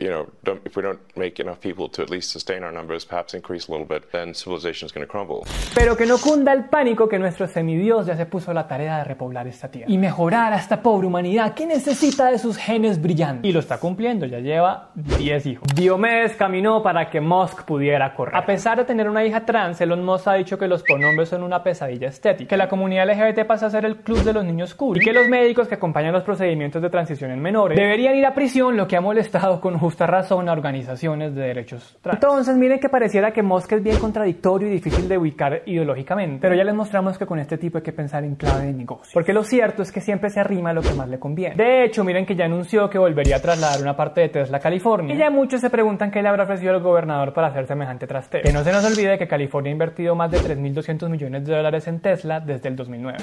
you 0.00 0.08
know, 0.08 0.26
if 0.64 0.76
we 0.76 0.82
don't 0.82 1.00
make 1.16 1.40
enough 1.40 1.60
people 1.60 1.88
to 1.90 2.02
at 2.02 2.10
least 2.10 2.30
sustain 2.30 2.64
our 2.64 2.72
numbers, 2.72 3.04
perhaps 3.04 3.34
increase 3.34 3.68
a 3.68 3.72
little 3.72 3.86
bit, 3.86 4.10
then 4.12 4.34
civilization 4.34 4.86
is 4.86 4.92
going 4.92 5.06
to 5.06 5.10
crumble. 5.10 5.44
Pero 5.74 5.96
que 5.96 6.06
no 6.06 6.18
cunda 6.18 6.52
el 6.52 6.64
pánico 6.64 7.08
que 7.08 7.18
nuestro 7.18 7.46
semidios 7.46 8.06
ya 8.06 8.16
se 8.16 8.26
puso 8.26 8.52
la 8.52 8.66
tarea 8.66 8.98
de 8.98 9.04
repoblar 9.04 9.46
esta 9.46 9.70
tierra 9.70 9.90
y 9.90 9.98
mejorar 9.98 10.52
a 10.52 10.56
esta 10.56 10.82
pobre 10.82 11.06
humanidad 11.06 11.54
que 11.54 11.66
necesita 11.66 12.30
de 12.30 12.38
sus 12.38 12.56
genes 12.56 13.00
brillantes. 13.00 13.48
Y 13.48 13.52
lo 13.52 13.60
está 13.60 13.78
cumpliendo, 13.78 14.26
ya 14.26 14.38
lleva 14.38 14.90
10 14.94 15.46
hijos. 15.46 15.68
Diomedes 15.74 16.34
caminó 16.36 16.82
para 16.82 17.10
que 17.10 17.20
Musk 17.20 17.64
pudiera 17.64 18.14
correr. 18.14 18.36
A 18.36 18.46
pesar 18.46 18.78
de 18.78 18.84
tener 18.84 19.08
una 19.08 19.24
hija 19.24 19.44
trans, 19.44 19.80
Elon 19.80 20.04
Musk 20.04 20.28
ha 20.28 20.34
dicho 20.34 20.58
que 20.58 20.66
los 20.66 20.82
pronombres 20.82 21.28
son 21.28 21.42
una 21.42 21.62
pesadilla 21.62 22.08
estética, 22.08 22.48
que 22.48 22.56
la 22.56 22.68
comunidad 22.68 23.08
LGBT 23.08 23.46
pasa 23.46 23.66
a 23.66 23.70
ser 23.70 23.84
el 23.84 23.96
club 23.96 24.22
de 24.22 24.32
los 24.32 24.44
niños 24.44 24.74
cool 24.74 24.96
y 24.96 25.00
que 25.00 25.12
los 25.12 25.28
médicos 25.28 25.68
que 25.68 25.74
acompañan 25.74 26.12
los 26.12 26.22
procedimientos 26.22 26.80
de 26.80 26.88
transición 26.88 27.30
en 27.30 27.40
menores 27.40 27.78
deberían 27.78 28.16
ir 28.16 28.26
a 28.26 28.34
prisión, 28.34 28.76
lo 28.76 28.86
que 28.86 28.96
ha 28.96 29.00
molestado 29.00 29.60
con 29.60 29.78
justa 29.90 30.06
razón 30.06 30.48
a 30.48 30.52
organizaciones 30.52 31.34
de 31.34 31.42
derechos 31.42 31.98
trans. 32.00 32.22
Entonces, 32.22 32.56
miren 32.56 32.78
que 32.78 32.88
pareciera 32.88 33.32
que 33.32 33.42
Musk 33.42 33.72
es 33.72 33.82
bien 33.82 33.98
contradictorio 33.98 34.68
y 34.68 34.70
difícil 34.70 35.08
de 35.08 35.18
ubicar 35.18 35.62
ideológicamente, 35.66 36.38
pero 36.40 36.54
ya 36.54 36.62
les 36.62 36.74
mostramos 36.76 37.18
que 37.18 37.26
con 37.26 37.40
este 37.40 37.58
tipo 37.58 37.78
hay 37.78 37.82
que 37.82 37.92
pensar 37.92 38.22
en 38.22 38.36
clave 38.36 38.66
de 38.66 38.72
negocio, 38.72 39.10
porque 39.12 39.32
lo 39.32 39.42
cierto 39.42 39.82
es 39.82 39.90
que 39.90 40.00
siempre 40.00 40.30
se 40.30 40.38
arrima 40.38 40.70
a 40.70 40.74
lo 40.74 40.80
que 40.80 40.92
más 40.94 41.08
le 41.08 41.18
conviene. 41.18 41.56
De 41.56 41.84
hecho, 41.84 42.04
miren 42.04 42.24
que 42.24 42.36
ya 42.36 42.44
anunció 42.44 42.88
que 42.88 42.98
volvería 42.98 43.36
a 43.36 43.40
trasladar 43.40 43.82
una 43.82 43.96
parte 43.96 44.20
de 44.20 44.28
Tesla 44.28 44.58
a 44.58 44.60
California 44.60 45.12
y 45.12 45.18
ya 45.18 45.28
muchos 45.28 45.60
se 45.60 45.70
preguntan 45.70 46.12
qué 46.12 46.22
le 46.22 46.28
habrá 46.28 46.44
ofrecido 46.44 46.72
el 46.72 46.80
gobernador 46.80 47.32
para 47.32 47.48
hacer 47.48 47.66
semejante 47.66 48.06
trasteo. 48.06 48.42
Que 48.42 48.52
no 48.52 48.62
se 48.62 48.70
nos 48.70 48.84
olvide 48.84 49.18
que 49.18 49.26
California 49.26 49.70
ha 49.70 49.72
invertido 49.72 50.14
más 50.14 50.30
de 50.30 50.38
3.200 50.38 51.08
millones 51.08 51.44
de 51.44 51.56
dólares 51.56 51.88
en 51.88 51.98
Tesla 51.98 52.38
desde 52.38 52.68
el 52.68 52.76
2009. 52.76 53.18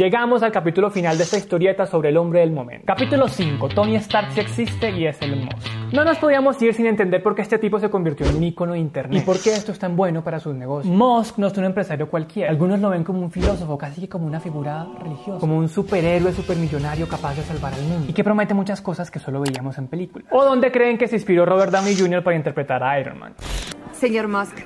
Llegamos 0.00 0.42
al 0.42 0.50
capítulo 0.50 0.90
final 0.90 1.18
de 1.18 1.24
esta 1.24 1.36
historieta 1.36 1.84
sobre 1.84 2.08
el 2.08 2.16
hombre 2.16 2.40
del 2.40 2.52
momento. 2.52 2.86
Capítulo 2.86 3.28
5. 3.28 3.68
Tony 3.68 3.96
Stark 3.96 4.32
sí 4.32 4.40
existe 4.40 4.90
y 4.92 5.06
es 5.06 5.20
el 5.20 5.36
Musk. 5.36 5.92
No 5.92 6.04
nos 6.04 6.16
podíamos 6.16 6.62
ir 6.62 6.72
sin 6.72 6.86
entender 6.86 7.22
por 7.22 7.34
qué 7.34 7.42
este 7.42 7.58
tipo 7.58 7.78
se 7.78 7.90
convirtió 7.90 8.24
en 8.26 8.36
un 8.36 8.42
ícono 8.42 8.72
de 8.72 8.78
internet 8.78 9.20
y 9.20 9.26
por 9.26 9.38
qué 9.38 9.50
esto 9.50 9.72
es 9.72 9.78
tan 9.78 9.96
bueno 9.96 10.24
para 10.24 10.40
sus 10.40 10.54
negocios. 10.54 10.90
Musk 10.90 11.36
no 11.36 11.48
es 11.48 11.58
un 11.58 11.64
empresario 11.64 12.08
cualquiera. 12.08 12.48
Algunos 12.48 12.80
lo 12.80 12.88
ven 12.88 13.04
como 13.04 13.20
un 13.20 13.30
filósofo, 13.30 13.76
casi 13.76 14.00
que 14.00 14.08
como 14.08 14.24
una 14.26 14.40
figura 14.40 14.86
religiosa, 15.02 15.38
como 15.38 15.58
un 15.58 15.68
superhéroe 15.68 16.32
supermillonario 16.32 17.06
capaz 17.06 17.34
de 17.34 17.42
salvar 17.42 17.74
al 17.74 17.82
mundo 17.82 18.06
y 18.08 18.14
que 18.14 18.24
promete 18.24 18.54
muchas 18.54 18.80
cosas 18.80 19.10
que 19.10 19.18
solo 19.18 19.42
veíamos 19.42 19.76
en 19.76 19.86
películas. 19.88 20.26
O 20.32 20.42
donde 20.42 20.72
creen 20.72 20.96
que 20.96 21.08
se 21.08 21.16
inspiró 21.16 21.44
Robert 21.44 21.72
Downey 21.72 21.94
Jr. 21.94 22.24
para 22.24 22.36
interpretar 22.36 22.82
a 22.82 22.98
Iron 22.98 23.18
Man. 23.18 23.34
Señor 23.92 24.28
Musk, 24.28 24.56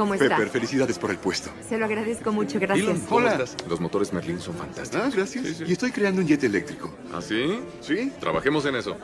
¿Cómo 0.00 0.14
está? 0.14 0.30
Pepper, 0.30 0.48
felicidades 0.48 0.98
por 0.98 1.10
el 1.10 1.18
puesto. 1.18 1.50
Se 1.68 1.76
lo 1.76 1.84
agradezco 1.84 2.32
mucho, 2.32 2.58
gracias. 2.58 2.88
Elon, 2.88 3.02
hola. 3.10 3.44
Los 3.68 3.80
motores 3.80 4.10
Merlin 4.14 4.40
son 4.40 4.54
fantásticos. 4.54 5.06
Ah, 5.06 5.10
gracias. 5.14 5.44
Sí, 5.44 5.54
sí. 5.56 5.64
Y 5.66 5.72
estoy 5.72 5.90
creando 5.90 6.22
un 6.22 6.26
jet 6.26 6.42
eléctrico. 6.42 6.90
¿Ah, 7.12 7.20
sí? 7.20 7.60
Sí. 7.82 8.10
Trabajemos 8.18 8.64
en 8.64 8.76
eso. 8.76 8.96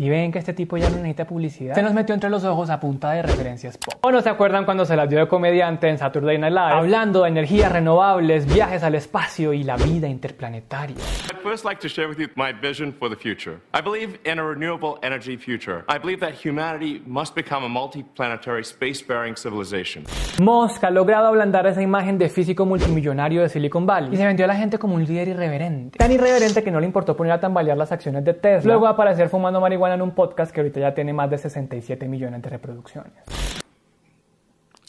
Y 0.00 0.08
ven 0.08 0.32
que 0.32 0.40
este 0.40 0.52
tipo 0.52 0.76
ya 0.76 0.90
no 0.90 0.96
necesita 0.96 1.24
publicidad. 1.24 1.76
Se 1.76 1.82
nos 1.82 1.94
metió 1.94 2.16
entre 2.16 2.30
los 2.30 2.42
ojos 2.42 2.68
a 2.68 2.80
punta 2.80 3.12
de 3.12 3.22
referencias 3.22 3.78
pop. 3.78 3.94
¿O 4.00 4.10
no 4.10 4.20
se 4.22 4.28
acuerdan 4.28 4.64
cuando 4.64 4.84
se 4.84 4.96
las 4.96 5.08
dio 5.08 5.20
de 5.20 5.28
comediante 5.28 5.88
en 5.88 5.98
Saturday 5.98 6.36
Night 6.36 6.52
Live? 6.52 6.72
Hablando 6.72 7.22
de 7.22 7.28
energías 7.28 7.70
renovables, 7.70 8.52
viajes 8.52 8.82
al 8.82 8.96
espacio 8.96 9.52
y 9.52 9.62
la 9.62 9.76
vida 9.76 10.08
interplanetaria. 10.08 10.96
I'd 11.30 11.40
first 11.44 11.64
like 11.64 11.80
to 11.80 11.88
share 11.88 12.08
with 12.08 12.18
you 12.18 12.26
my 12.34 12.52
vision 12.52 12.92
for 12.92 13.08
the 13.08 13.14
future. 13.14 13.60
I 13.72 13.80
believe 13.80 14.18
in 14.24 14.40
a 14.40 14.42
renewable 14.42 14.98
energy 15.04 15.36
future. 15.36 15.84
I 15.88 15.98
believe 15.98 16.18
that 16.20 16.34
humanity 16.34 17.02
must 17.06 17.36
become 17.36 17.64
a 17.64 17.68
multiplanetary 17.68 18.64
space-faring 18.64 19.36
civilization. 19.36 20.04
Musk 20.40 20.82
ha 20.84 20.90
logrado 20.90 21.26
ablandar 21.26 21.66
esa 21.66 21.82
imagen 21.82 22.16
de 22.16 22.30
físico 22.30 22.64
multimillonario 22.64 23.42
de 23.42 23.50
Silicon 23.50 23.84
Valley 23.84 24.14
y 24.14 24.16
se 24.16 24.24
vendió 24.24 24.46
a 24.46 24.48
la 24.48 24.56
gente 24.56 24.78
como 24.78 24.94
un 24.94 25.04
líder 25.04 25.28
irreverente. 25.28 25.98
Tan 25.98 26.10
irreverente 26.10 26.64
que 26.64 26.70
no 26.70 26.80
le 26.80 26.86
importó 26.86 27.14
poner 27.14 27.34
a 27.34 27.40
tambalear 27.40 27.76
las 27.76 27.92
acciones 27.92 28.24
de 28.24 28.32
Tesla. 28.32 28.72
Luego 28.72 28.86
aparecer 28.86 29.28
fumando 29.28 29.60
marihuana 29.60 29.96
en 29.96 30.00
un 30.00 30.12
podcast 30.12 30.50
que 30.50 30.60
ahorita 30.60 30.80
ya 30.80 30.94
tiene 30.94 31.12
más 31.12 31.28
de 31.28 31.36
67 31.36 32.08
millones 32.08 32.40
de 32.40 32.48
reproducciones. 32.48 33.12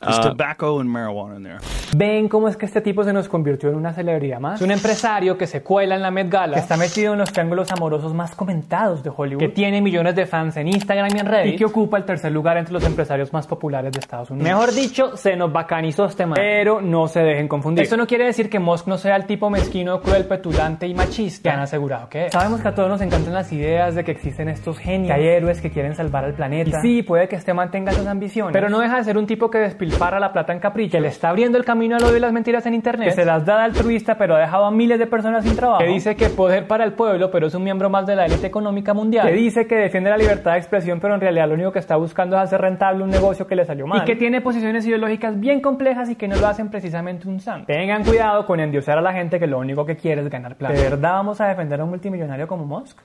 There's 0.01 0.19
tobacco 0.19 0.79
and 0.79 0.89
marijuana 0.89 1.37
in 1.37 1.43
there. 1.43 1.59
¿Ven 1.95 2.27
cómo 2.29 2.47
es 2.47 2.57
que 2.57 2.65
este 2.65 2.81
tipo 2.81 3.03
se 3.03 3.13
nos 3.13 3.27
convirtió 3.27 3.69
en 3.69 3.75
una 3.75 3.93
celebridad 3.93 4.39
más? 4.39 4.59
Es 4.59 4.65
un 4.65 4.71
empresario 4.71 5.37
que 5.37 5.45
se 5.45 5.61
cuela 5.61 5.95
en 5.95 6.01
la 6.01 6.09
Met 6.09 6.29
Gala, 6.29 6.53
que 6.55 6.59
está 6.59 6.77
metido 6.77 7.13
en 7.13 7.19
los 7.19 7.31
triángulos 7.31 7.71
amorosos 7.71 8.13
más 8.13 8.33
comentados 8.33 9.03
de 9.03 9.11
Hollywood, 9.15 9.39
que 9.39 9.49
tiene 9.49 9.81
millones 9.81 10.15
de 10.15 10.25
fans 10.25 10.57
en 10.57 10.69
Instagram 10.69 11.09
y 11.15 11.19
en 11.19 11.25
Reddit, 11.25 11.53
y 11.53 11.57
que 11.57 11.65
ocupa 11.65 11.97
el 11.97 12.05
tercer 12.05 12.31
lugar 12.31 12.57
entre 12.57 12.73
los 12.73 12.83
empresarios 12.85 13.31
más 13.33 13.45
populares 13.45 13.91
de 13.91 13.99
Estados 13.99 14.31
Unidos. 14.31 14.49
Mejor 14.49 14.73
dicho, 14.73 15.15
se 15.17 15.35
nos 15.35 15.51
bacanizó 15.51 16.05
este 16.05 16.25
man. 16.25 16.35
Pero 16.35 16.81
no 16.81 17.07
se 17.07 17.19
dejen 17.19 17.47
confundir. 17.47 17.83
Esto 17.83 17.97
no 17.97 18.07
quiere 18.07 18.25
decir 18.25 18.49
que 18.49 18.59
Musk 18.59 18.87
no 18.87 18.97
sea 18.97 19.15
el 19.15 19.25
tipo 19.25 19.49
mezquino, 19.49 20.01
cruel, 20.01 20.25
petulante 20.25 20.87
y 20.87 20.93
machista 20.93 21.49
que 21.49 21.55
han 21.55 21.61
asegurado 21.61 22.09
que 22.09 22.25
es. 22.25 22.31
Sabemos 22.31 22.61
que 22.61 22.67
a 22.69 22.75
todos 22.75 22.89
nos 22.89 23.01
encantan 23.01 23.33
las 23.33 23.51
ideas 23.51 23.95
de 23.95 24.03
que 24.03 24.11
existen 24.11 24.49
estos 24.49 24.77
genios, 24.77 25.07
que 25.07 25.13
hay 25.13 25.27
héroes 25.27 25.61
que 25.61 25.69
quieren 25.69 25.95
salvar 25.95 26.25
al 26.25 26.33
planeta. 26.33 26.79
Y 26.79 26.81
sí, 26.81 27.03
puede 27.03 27.27
que 27.27 27.35
este 27.35 27.53
man 27.53 27.69
tenga 27.69 27.91
esas 27.91 28.07
ambiciones, 28.07 28.53
pero 28.53 28.69
no 28.69 28.79
deja 28.79 28.97
de 28.97 29.03
ser 29.03 29.17
un 29.17 29.27
tipo 29.27 29.49
que 29.49 29.59
despilfarra 29.91 30.19
la 30.19 30.31
plata 30.31 30.53
en 30.53 30.59
capricho, 30.59 30.97
que 30.97 31.01
le 31.01 31.09
está 31.09 31.29
abriendo 31.29 31.57
el 31.57 31.65
camino 31.65 31.95
al 31.95 32.03
odio 32.03 32.17
y 32.17 32.19
las 32.19 32.31
mentiras 32.31 32.65
en 32.65 32.73
internet, 32.73 33.09
que 33.09 33.15
se 33.15 33.25
las 33.25 33.45
da 33.45 33.57
de 33.57 33.63
altruista 33.63 34.15
pero 34.15 34.35
ha 34.35 34.39
dejado 34.39 34.65
a 34.65 34.71
miles 34.71 34.97
de 34.99 35.07
personas 35.07 35.43
sin 35.43 35.55
trabajo, 35.55 35.79
que 35.79 35.87
dice 35.87 36.15
que 36.15 36.29
poder 36.29 36.67
para 36.67 36.83
el 36.83 36.93
pueblo 36.93 37.29
pero 37.29 37.47
es 37.47 37.55
un 37.55 37.63
miembro 37.63 37.89
más 37.89 38.05
de 38.05 38.15
la 38.15 38.25
élite 38.25 38.47
económica 38.47 38.93
mundial, 38.93 39.27
que 39.27 39.33
dice 39.33 39.67
que 39.67 39.75
defiende 39.75 40.09
la 40.09 40.17
libertad 40.17 40.53
de 40.53 40.57
expresión 40.57 40.99
pero 40.99 41.15
en 41.15 41.21
realidad 41.21 41.47
lo 41.47 41.55
único 41.55 41.71
que 41.71 41.79
está 41.79 41.95
buscando 41.95 42.35
es 42.37 42.43
hacer 42.43 42.61
rentable 42.61 43.03
un 43.03 43.09
negocio 43.09 43.47
que 43.47 43.55
le 43.55 43.65
salió 43.65 43.87
mal, 43.87 44.01
y 44.01 44.05
que 44.05 44.15
tiene 44.15 44.41
posiciones 44.41 44.85
ideológicas 44.85 45.39
bien 45.39 45.61
complejas 45.61 46.09
y 46.09 46.15
que 46.15 46.27
no 46.27 46.35
lo 46.37 46.47
hacen 46.47 46.69
precisamente 46.69 47.27
un 47.27 47.39
santo. 47.39 47.65
Tengan 47.67 48.03
cuidado 48.03 48.45
con 48.45 48.59
endiosar 48.59 48.97
a 48.97 49.01
la 49.01 49.13
gente 49.13 49.39
que 49.39 49.47
lo 49.47 49.59
único 49.59 49.85
que 49.85 49.95
quiere 49.95 50.21
es 50.21 50.29
ganar 50.29 50.55
plata. 50.55 50.73
¿De 50.73 50.81
verdad 50.81 51.13
vamos 51.13 51.41
a 51.41 51.47
defender 51.47 51.79
a 51.81 51.83
un 51.83 51.89
multimillonario 51.89 52.47
como 52.47 52.65
Musk? 52.65 52.99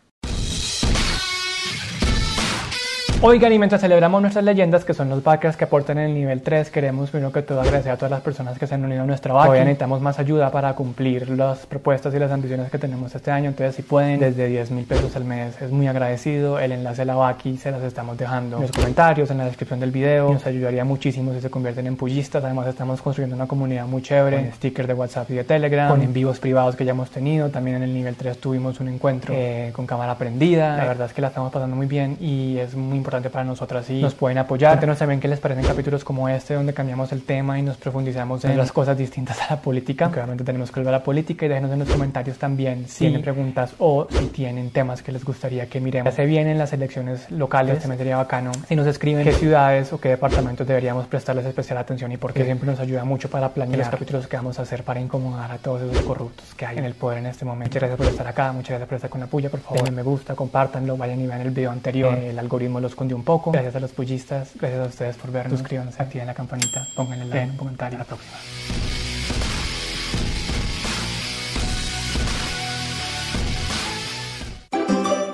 Oigan, 3.22 3.50
y 3.50 3.58
mientras 3.58 3.80
celebramos 3.80 4.20
nuestras 4.20 4.44
leyendas, 4.44 4.84
que 4.84 4.92
son 4.92 5.08
los 5.08 5.24
backers 5.24 5.56
que 5.56 5.64
aportan 5.64 5.96
en 5.96 6.10
el 6.10 6.14
nivel 6.14 6.42
3, 6.42 6.70
queremos 6.70 7.08
primero 7.08 7.32
que 7.32 7.40
todo 7.40 7.62
agradecer 7.62 7.90
a 7.90 7.96
todas 7.96 8.10
las 8.10 8.20
personas 8.20 8.58
que 8.58 8.66
se 8.66 8.74
han 8.74 8.84
unido 8.84 9.02
a 9.02 9.06
nuestra 9.06 9.32
vaca. 9.32 9.48
Hoy 9.48 9.60
necesitamos 9.60 10.02
más 10.02 10.18
ayuda 10.18 10.50
para 10.50 10.74
cumplir 10.74 11.30
las 11.30 11.64
propuestas 11.64 12.14
y 12.14 12.18
las 12.18 12.30
ambiciones 12.30 12.70
que 12.70 12.76
tenemos 12.78 13.14
este 13.14 13.30
año. 13.30 13.48
Entonces, 13.48 13.74
si 13.74 13.80
pueden, 13.80 14.20
desde 14.20 14.46
10 14.48 14.70
mil 14.70 14.84
pesos 14.84 15.16
al 15.16 15.24
mes, 15.24 15.60
es 15.62 15.70
muy 15.70 15.88
agradecido. 15.88 16.60
El 16.60 16.72
enlace 16.72 17.02
a 17.02 17.04
la 17.06 17.14
Vaki 17.14 17.56
se 17.56 17.70
las 17.70 17.82
estamos 17.84 18.18
dejando 18.18 18.56
en 18.56 18.62
los 18.62 18.70
comentarios, 18.70 19.30
en 19.30 19.38
la 19.38 19.46
descripción 19.46 19.80
del 19.80 19.92
video. 19.92 20.34
Nos 20.34 20.46
ayudaría 20.46 20.84
muchísimo 20.84 21.32
si 21.32 21.40
se 21.40 21.48
convierten 21.48 21.86
en 21.86 21.96
pullistas. 21.96 22.44
Además, 22.44 22.68
estamos 22.68 23.00
construyendo 23.00 23.34
una 23.34 23.46
comunidad 23.46 23.86
muy 23.86 24.02
chévere, 24.02 24.42
con 24.42 24.52
stickers 24.52 24.88
de 24.88 24.94
WhatsApp 24.94 25.30
y 25.30 25.34
de 25.36 25.44
Telegram, 25.44 25.88
con 25.88 26.02
en 26.02 26.12
vivos 26.12 26.38
privados 26.38 26.76
que 26.76 26.84
ya 26.84 26.90
hemos 26.90 27.10
tenido. 27.10 27.48
También 27.48 27.78
en 27.78 27.84
el 27.84 27.94
nivel 27.94 28.14
3 28.14 28.38
tuvimos 28.38 28.78
un 28.78 28.88
encuentro 28.88 29.32
eh, 29.34 29.70
con 29.74 29.86
cámara 29.86 30.18
prendida. 30.18 30.76
La 30.76 30.84
verdad 30.84 31.06
es 31.06 31.14
que 31.14 31.22
la 31.22 31.28
estamos 31.28 31.50
pasando 31.50 31.74
muy 31.74 31.86
bien 31.86 32.18
y 32.20 32.58
es 32.58 32.76
muy 32.76 32.98
importante 32.98 33.15
para 33.24 33.44
nosotras 33.44 33.88
y 33.90 34.02
nos 34.02 34.14
pueden 34.14 34.38
apoyar. 34.38 34.72
Cuéntenos 34.72 34.98
también 34.98 35.20
qué 35.20 35.28
les 35.28 35.40
parecen 35.40 35.64
capítulos 35.64 36.04
como 36.04 36.28
este 36.28 36.54
donde 36.54 36.72
cambiamos 36.72 37.12
el 37.12 37.22
tema 37.22 37.58
y 37.58 37.62
nos 37.62 37.76
profundizamos 37.76 38.44
en 38.44 38.56
las 38.56 38.72
cosas 38.72 38.96
distintas 38.96 39.40
a 39.42 39.54
la 39.54 39.62
política. 39.62 40.06
Obviamente 40.06 40.44
tenemos 40.44 40.70
que 40.70 40.80
volver 40.80 40.94
a 40.94 40.98
la 40.98 41.04
política 41.04 41.46
y 41.46 41.48
déjenos 41.48 41.72
en 41.72 41.80
los 41.80 41.88
comentarios 41.88 42.38
también 42.38 42.86
si 42.88 43.00
tienen 43.00 43.22
preguntas 43.22 43.74
o 43.78 44.06
si 44.10 44.26
tienen 44.26 44.70
temas 44.70 45.02
que 45.02 45.12
les 45.12 45.24
gustaría 45.24 45.66
que 45.68 45.80
miremos. 45.80 46.12
Ya 46.12 46.16
se 46.16 46.26
vienen 46.26 46.58
las 46.58 46.72
elecciones 46.72 47.30
locales, 47.30 47.80
también 47.80 47.98
sería 47.98 48.16
bacano 48.16 48.52
si 48.68 48.76
nos 48.76 48.86
escriben 48.86 49.24
qué 49.24 49.32
ciudades 49.32 49.92
o 49.92 50.00
qué 50.00 50.10
departamentos 50.10 50.66
deberíamos 50.66 51.06
prestarles 51.06 51.46
especial 51.46 51.78
atención 51.78 52.12
y 52.12 52.16
porque 52.16 52.44
siempre 52.44 52.66
nos 52.68 52.80
ayuda 52.80 53.04
mucho 53.04 53.30
para 53.30 53.50
planear 53.50 53.78
los 53.78 53.88
capítulos 53.88 54.26
que 54.26 54.36
vamos 54.36 54.58
a 54.58 54.62
hacer 54.62 54.82
para 54.82 55.00
incomodar 55.00 55.52
a 55.52 55.58
todos 55.58 55.82
esos 55.82 56.02
corruptos 56.04 56.54
que 56.54 56.66
hay 56.66 56.78
en 56.78 56.84
el 56.84 56.94
poder 56.94 57.18
en 57.18 57.26
este 57.26 57.44
momento. 57.44 57.70
Muchas 57.70 57.82
gracias 57.82 57.98
por 57.98 58.06
estar 58.06 58.26
acá, 58.26 58.52
muchas 58.52 58.70
gracias 58.70 58.88
por 58.88 58.96
estar 58.96 59.10
con 59.10 59.20
la 59.20 59.26
puya, 59.26 59.50
por 59.50 59.60
favor. 59.60 59.78
Denle 59.78 59.90
me 59.92 60.02
gusta, 60.02 60.34
compártanlo, 60.34 60.96
vayan 60.96 61.20
y 61.20 61.26
vean 61.26 61.40
el 61.40 61.50
video 61.50 61.70
anterior. 61.70 62.16
El 62.18 62.38
algoritmo 62.38 62.80
los 62.80 62.94
escondió 62.96 63.14
un 63.14 63.24
poco. 63.24 63.52
Gracias 63.52 63.76
a 63.76 63.80
los 63.80 63.92
pullistas, 63.92 64.52
gracias 64.58 64.80
a 64.80 64.88
ustedes 64.88 65.16
por 65.16 65.30
vernos. 65.30 65.58
Suscríbanse, 65.58 66.02
activen 66.02 66.26
la 66.26 66.32
campanita, 66.32 66.86
pónganle 66.96 67.26
like, 67.26 67.38
den 67.38 67.50
un 67.50 67.56
comentario. 67.58 67.96
A 67.96 67.98
la 67.98 68.04
próxima. 68.06 68.38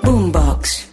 Boombox. 0.03 0.92